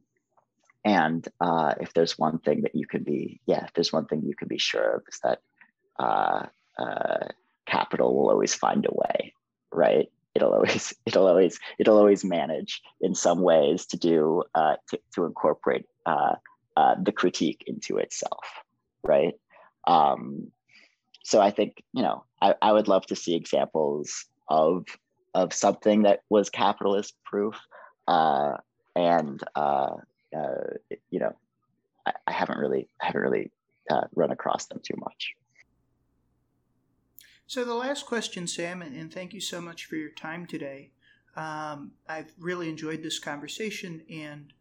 [0.85, 4.21] and uh, if there's one thing that you can be, yeah, if there's one thing
[4.23, 5.39] you can be sure of is that
[5.97, 6.45] uh,
[6.77, 7.27] uh,
[7.65, 9.33] capital will always find a way,
[9.71, 10.11] right?
[10.35, 15.25] It'll always, it'll always, it'll always manage in some ways to do uh, to, to
[15.25, 16.35] incorporate uh,
[16.77, 18.45] uh, the critique into itself,
[19.03, 19.33] right?
[19.87, 20.51] Um,
[21.23, 24.85] so I think you know I, I would love to see examples of
[25.33, 27.59] of something that was capitalist proof,
[28.07, 28.57] uh,
[28.95, 29.41] and
[30.35, 31.35] uh, you know
[32.05, 33.51] I, I, haven't really haven't really
[33.89, 35.35] uh, run across them too much.
[37.47, 40.91] So the last question, Sam, and thank you so much for your time today.
[41.35, 44.51] Um, I've really enjoyed this conversation, and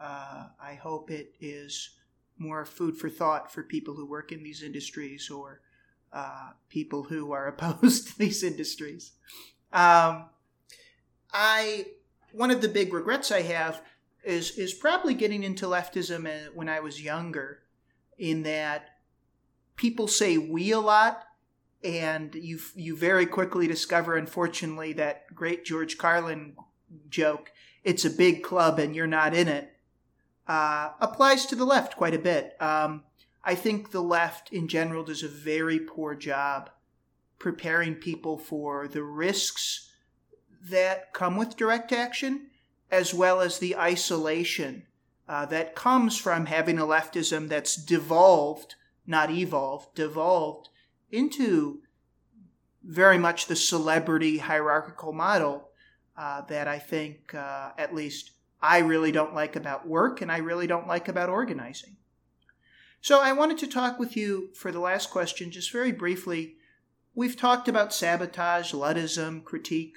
[0.00, 1.90] uh, I hope it is
[2.38, 5.60] more food for thought for people who work in these industries or
[6.12, 9.12] uh, people who are opposed to these industries.
[9.72, 10.26] Um,
[11.32, 11.86] I
[12.32, 13.82] one of the big regrets I have
[14.24, 17.62] is is probably getting into leftism when I was younger,
[18.18, 18.90] in that
[19.76, 21.24] people say we a lot,
[21.82, 26.56] and you you very quickly discover, unfortunately, that great George Carlin
[27.08, 27.50] joke,
[27.84, 29.72] "It's a big club and you're not in it,"
[30.46, 32.60] uh, applies to the left quite a bit.
[32.60, 33.04] Um,
[33.42, 36.70] I think the left in general does a very poor job
[37.38, 39.90] preparing people for the risks
[40.62, 42.49] that come with direct action,
[42.90, 44.86] as well as the isolation
[45.28, 48.74] uh, that comes from having a leftism that's devolved,
[49.06, 50.68] not evolved, devolved
[51.10, 51.80] into
[52.82, 55.68] very much the celebrity hierarchical model
[56.16, 58.32] uh, that I think, uh, at least,
[58.62, 61.96] I really don't like about work and I really don't like about organizing.
[63.00, 66.56] So I wanted to talk with you for the last question, just very briefly.
[67.14, 69.96] We've talked about sabotage, Luddism, critique.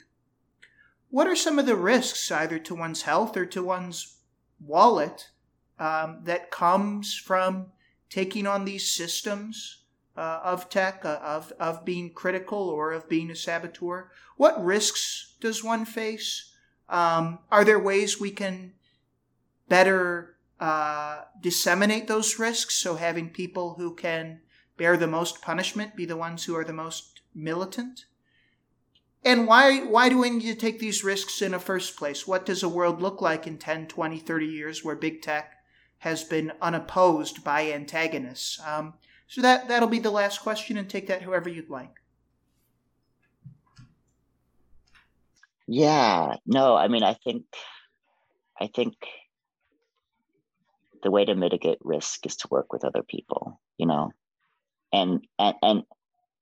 [1.14, 4.18] What are some of the risks, either to one's health or to one's
[4.60, 5.30] wallet,
[5.78, 7.68] um, that comes from
[8.10, 9.84] taking on these systems
[10.18, 14.10] uh, of tech, uh, of, of being critical or of being a saboteur?
[14.38, 16.52] What risks does one face?
[16.90, 18.74] Um, are there ways we can
[19.70, 22.74] better uh, disseminate those risks?
[22.74, 24.42] So having people who can
[24.78, 28.06] bear the most punishment be the ones who are the most militant?
[29.26, 32.28] And why, why do we need to take these risks in the first place?
[32.28, 35.54] What does a world look like in 10, 20, 30 years where big tech
[36.00, 38.60] has been unopposed by antagonists?
[38.66, 38.96] Um,
[39.28, 42.02] so that, that'll be the last question and take that however you'd like.
[45.68, 47.46] Yeah, no, I mean, I think,
[48.60, 48.96] I think
[51.04, 54.12] the way to mitigate risk is to work with other people, you know,
[54.92, 55.84] and and and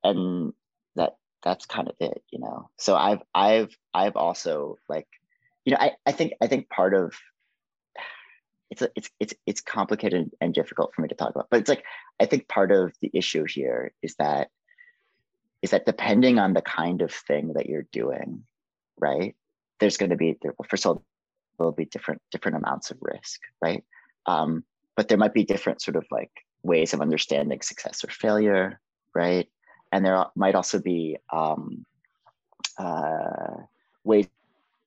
[0.03, 0.53] and
[0.95, 2.69] that that's kind of it, you know.
[2.77, 5.07] So I've I've I've also like,
[5.65, 7.13] you know, I I think I think part of
[8.69, 11.83] it's it's it's it's complicated and difficult for me to talk about, but it's like
[12.19, 14.49] I think part of the issue here is that
[15.61, 18.43] is that depending on the kind of thing that you're doing
[19.01, 19.35] right?
[19.79, 20.37] There's going to be
[20.69, 21.03] first of all,
[21.57, 23.83] there'll be different different amounts of risk, right?
[24.25, 24.63] Um,
[24.95, 26.31] but there might be different sort of like
[26.63, 28.79] ways of understanding success or failure,
[29.13, 29.47] right?
[29.91, 31.85] And there might also be um,
[32.77, 33.57] uh,
[34.03, 34.27] ways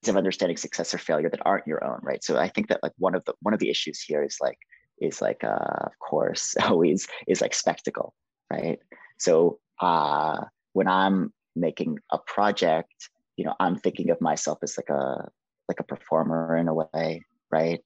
[0.07, 2.22] of understanding success or failure that aren't your own, right?
[2.22, 4.59] So I think that like one of the one of the issues here is like
[5.00, 8.14] is like uh, of course always is like spectacle,
[8.50, 8.78] right?
[9.18, 14.90] So uh, when I'm making a project you know i'm thinking of myself as like
[14.90, 15.28] a
[15.68, 17.80] like a performer in a way right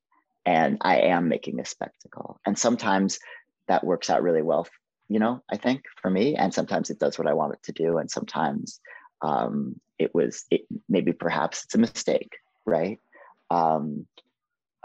[0.46, 3.18] and i am making a spectacle and sometimes
[3.66, 4.66] that works out really well
[5.08, 7.72] you know i think for me and sometimes it does what i want it to
[7.72, 8.80] do and sometimes
[9.20, 12.36] um, it was it maybe perhaps it's a mistake
[12.66, 13.00] right?
[13.50, 14.06] Um,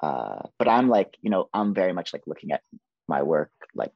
[0.02, 2.62] uh, but i'm like you know i'm very much like looking at
[3.08, 3.92] my work like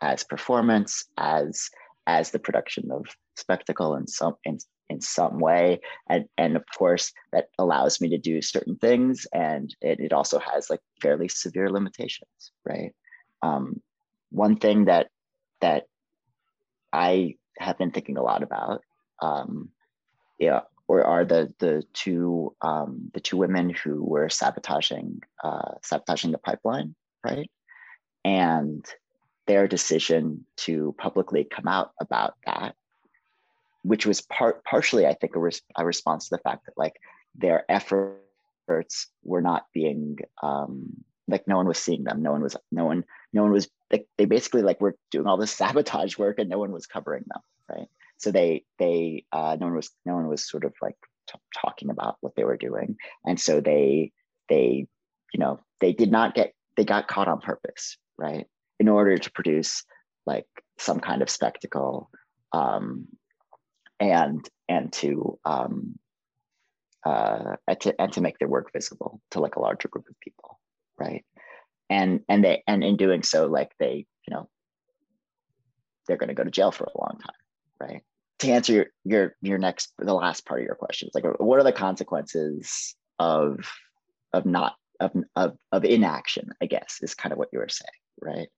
[0.00, 1.70] as performance as
[2.06, 5.80] as the production of spectacle in some in, in some way.
[6.08, 10.38] And and of course that allows me to do certain things and it, it also
[10.38, 12.94] has like fairly severe limitations right?
[13.42, 13.80] Um,
[14.30, 15.08] one thing that
[15.62, 15.86] that
[16.92, 18.82] i have been thinking a lot about
[19.20, 19.70] um,
[20.38, 26.32] yeah or are the the two um, the two women who were sabotaging uh, sabotaging
[26.32, 26.94] the pipeline
[27.24, 27.50] right?
[28.24, 28.84] And
[29.46, 32.74] their decision to publicly come out about that
[33.82, 36.94] which was part partially i think a, res- a response to the fact that like
[37.34, 42.22] their efforts were not being um like no one was seeing them.
[42.22, 45.36] No one was no one no one was like they basically like were doing all
[45.36, 47.88] this sabotage work and no one was covering them right?
[48.18, 50.96] So they they uh no one was no one was sort of like
[51.28, 52.96] t- talking about what they were doing.
[53.24, 54.12] And so they
[54.48, 54.86] they
[55.32, 58.46] you know they did not get they got caught on purpose right?
[58.78, 59.84] In order to produce
[60.26, 60.46] like
[60.78, 62.10] some kind of spectacle
[62.52, 63.06] um,
[64.00, 65.98] and and to um,
[67.04, 70.18] uh, and to and to make their work visible to like a larger group of
[70.20, 70.60] people,
[70.98, 71.24] right?
[71.90, 74.48] And and they and in doing so like they you know
[76.06, 77.34] they're going to go to jail for a long time
[77.82, 78.02] right?
[78.40, 81.64] To answer your your your next the last part of your question like what are
[81.64, 83.58] the consequences of
[84.32, 87.88] of not of, of of inaction i guess is kind of what you were saying
[88.20, 88.48] right?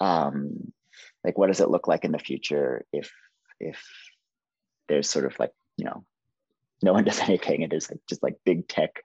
[0.00, 0.72] Um
[1.24, 3.10] like what does it look like in the future if
[3.58, 3.82] if
[4.88, 6.04] there's sort of like you know
[6.82, 9.02] no one does anything and it's like just like big tech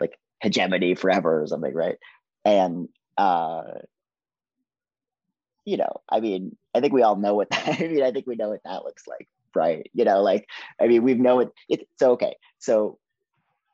[0.00, 1.96] like hegemony forever or something right
[2.48, 3.62] and uh
[5.64, 8.26] you know i mean i think we all know what that, i mean i think
[8.26, 9.90] we know what that looks like right?
[9.92, 10.46] You know like
[10.80, 12.36] i mean we know it it's okay.
[12.58, 12.98] So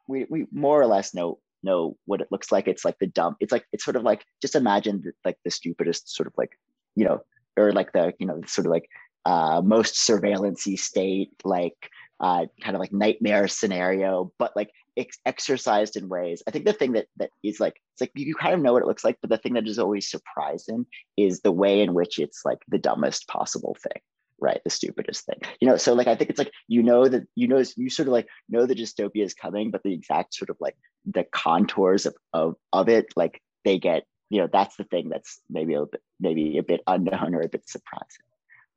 [0.08, 2.68] we we more or less know know what it looks like.
[2.68, 6.14] It's like the dumb it's like it's sort of like just imagine like the stupidest
[6.14, 6.58] sort of like
[6.96, 7.20] you know
[7.56, 8.88] or like the you know sort of like
[9.24, 15.96] uh most surveillancey state like uh kind of like nightmare scenario but like ex- exercised
[15.96, 16.42] in ways.
[16.46, 18.82] I think the thing that that is like it's like you kind of know what
[18.82, 20.86] it looks like but the thing that is always surprising
[21.16, 24.00] is the way in which it's like the dumbest possible thing
[24.40, 24.60] right?
[24.64, 25.38] The stupidest thing.
[25.60, 28.08] You know so like i think it's like you know that you know you sort
[28.08, 30.76] of like know the dystopia is coming but the exact sort of like
[31.06, 35.40] the contours of of, of it like they get you know that's the thing that's
[35.48, 38.26] maybe a bit maybe a bit unknown or a bit surprising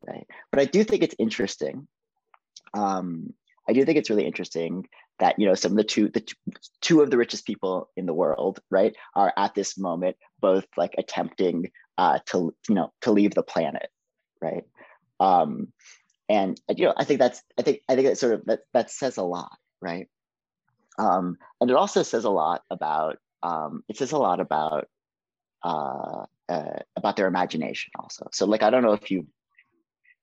[0.07, 0.27] right?
[0.51, 1.87] But i do think it's interesting.
[2.73, 3.33] Um
[3.67, 4.87] i do think it's really interesting
[5.19, 6.23] that you know some of the two the
[6.81, 10.93] two of the richest people in the world right are at this moment both like
[10.97, 13.89] attempting uh to you know to leave the planet
[14.41, 14.63] right?
[15.19, 15.73] Um
[16.29, 18.91] and you know i think that's i think i think that sort of that that
[18.91, 20.07] says a lot right?
[20.97, 24.87] Um and it also says a lot about um it says a lot about
[25.63, 28.27] uh, uh about their imagination also.
[28.31, 29.27] So like i don't know if you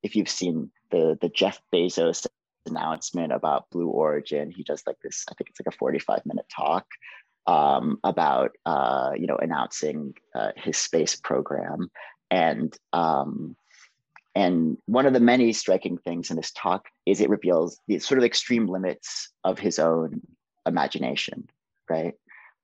[0.02, 2.26] if you've seen the the jeff bezos
[2.66, 6.46] announcement about blue origin he does like this i think it's like a 45 minute
[6.54, 6.86] talk
[7.46, 11.90] um, about uh, you know announcing uh, his space program
[12.30, 13.54] and um,
[14.34, 18.18] and one of the many striking things in this talk is it reveals the sort
[18.18, 20.22] of extreme limits of his own
[20.66, 21.48] imagination,
[21.88, 22.14] right?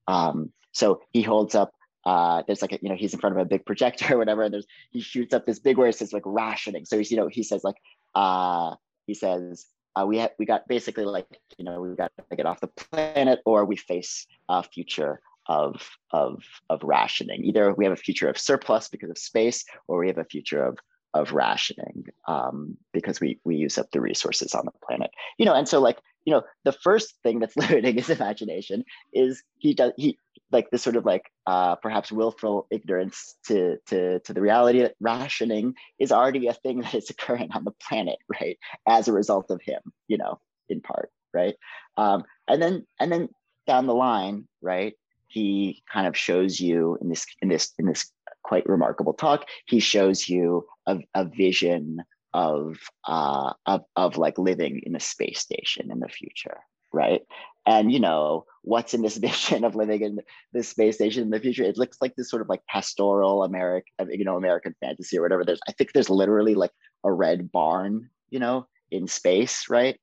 [0.09, 1.72] Um, so he holds up,
[2.05, 4.42] uh, there's like, a, you know, he's in front of a big projector or whatever,
[4.42, 6.84] and there's, he shoots up this big where it says like rationing.
[6.84, 7.76] So he's, you know, he says like,
[8.16, 8.74] uh,
[9.07, 9.66] he says,
[9.97, 11.26] uh, we have, we got basically like,
[11.59, 15.91] you know, we've got to get off the planet or we face a future of,
[16.12, 17.45] of, of rationing.
[17.45, 20.64] Either we have a future of surplus because of space, or we have a future
[20.64, 20.78] of
[21.14, 25.55] of rationing um, because we we use up the resources on the planet you know
[25.55, 29.93] and so like you know the first thing that's limiting his imagination is he does
[29.97, 30.18] he
[30.53, 34.95] like this sort of like uh, perhaps willful ignorance to to to the reality that
[35.01, 39.51] rationing is already a thing that is occurring on the planet right as a result
[39.51, 41.55] of him you know in part right
[41.97, 43.29] um, and then and then
[43.66, 44.95] down the line right
[45.29, 48.11] he kind of shows you in this in this in this
[48.43, 49.47] quite remarkable talk.
[49.66, 52.03] He shows you a, a vision
[52.33, 56.59] of, uh, of of like living in a space station in the future,
[56.93, 57.22] right?
[57.66, 60.20] And you know what's in this vision of living in
[60.53, 61.64] this space station in the future?
[61.64, 65.45] It looks like this sort of like pastoral American, you know, American fantasy or whatever.
[65.45, 66.72] There's, I think there's literally like
[67.05, 69.99] a red barn, you know, in space, right?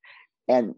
[0.48, 0.76] And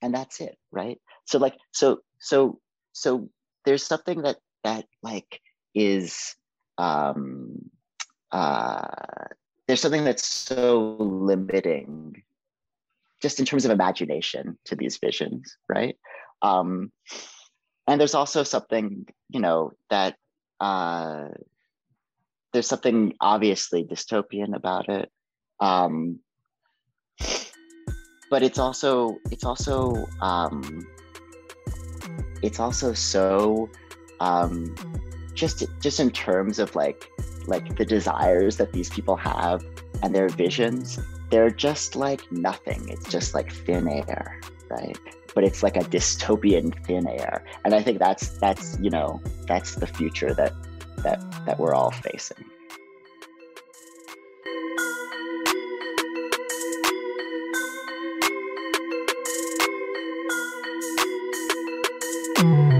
[0.00, 1.00] and that's it, right?
[1.24, 2.60] So like, so so
[2.92, 3.28] so
[3.64, 5.40] there's something that that like
[5.74, 6.36] is
[6.78, 7.70] um,
[8.30, 8.86] uh,
[9.68, 12.22] there's something that's so limiting
[13.22, 15.96] just in terms of imagination to these visions right?
[16.42, 16.90] Um,
[17.86, 20.16] and there's also something you know that
[20.60, 21.28] uh,
[22.52, 25.10] there's something obviously dystopian about it.
[25.60, 26.20] Um,
[28.30, 30.86] but it's also it's also um,
[32.42, 33.68] it's also so
[34.20, 34.74] um,
[35.34, 37.08] just just in terms of like
[37.48, 39.64] like the desires that these people have
[40.02, 40.98] and their visions,
[41.30, 42.88] they're just like nothing.
[42.88, 44.40] It's just like thin air,
[44.70, 44.96] right?
[45.34, 47.44] But it's like a dystopian thin air.
[47.64, 50.54] And I think that's that's, you know, that's the future that
[51.02, 52.44] that that we're all facing.
[62.38, 62.77] Mm.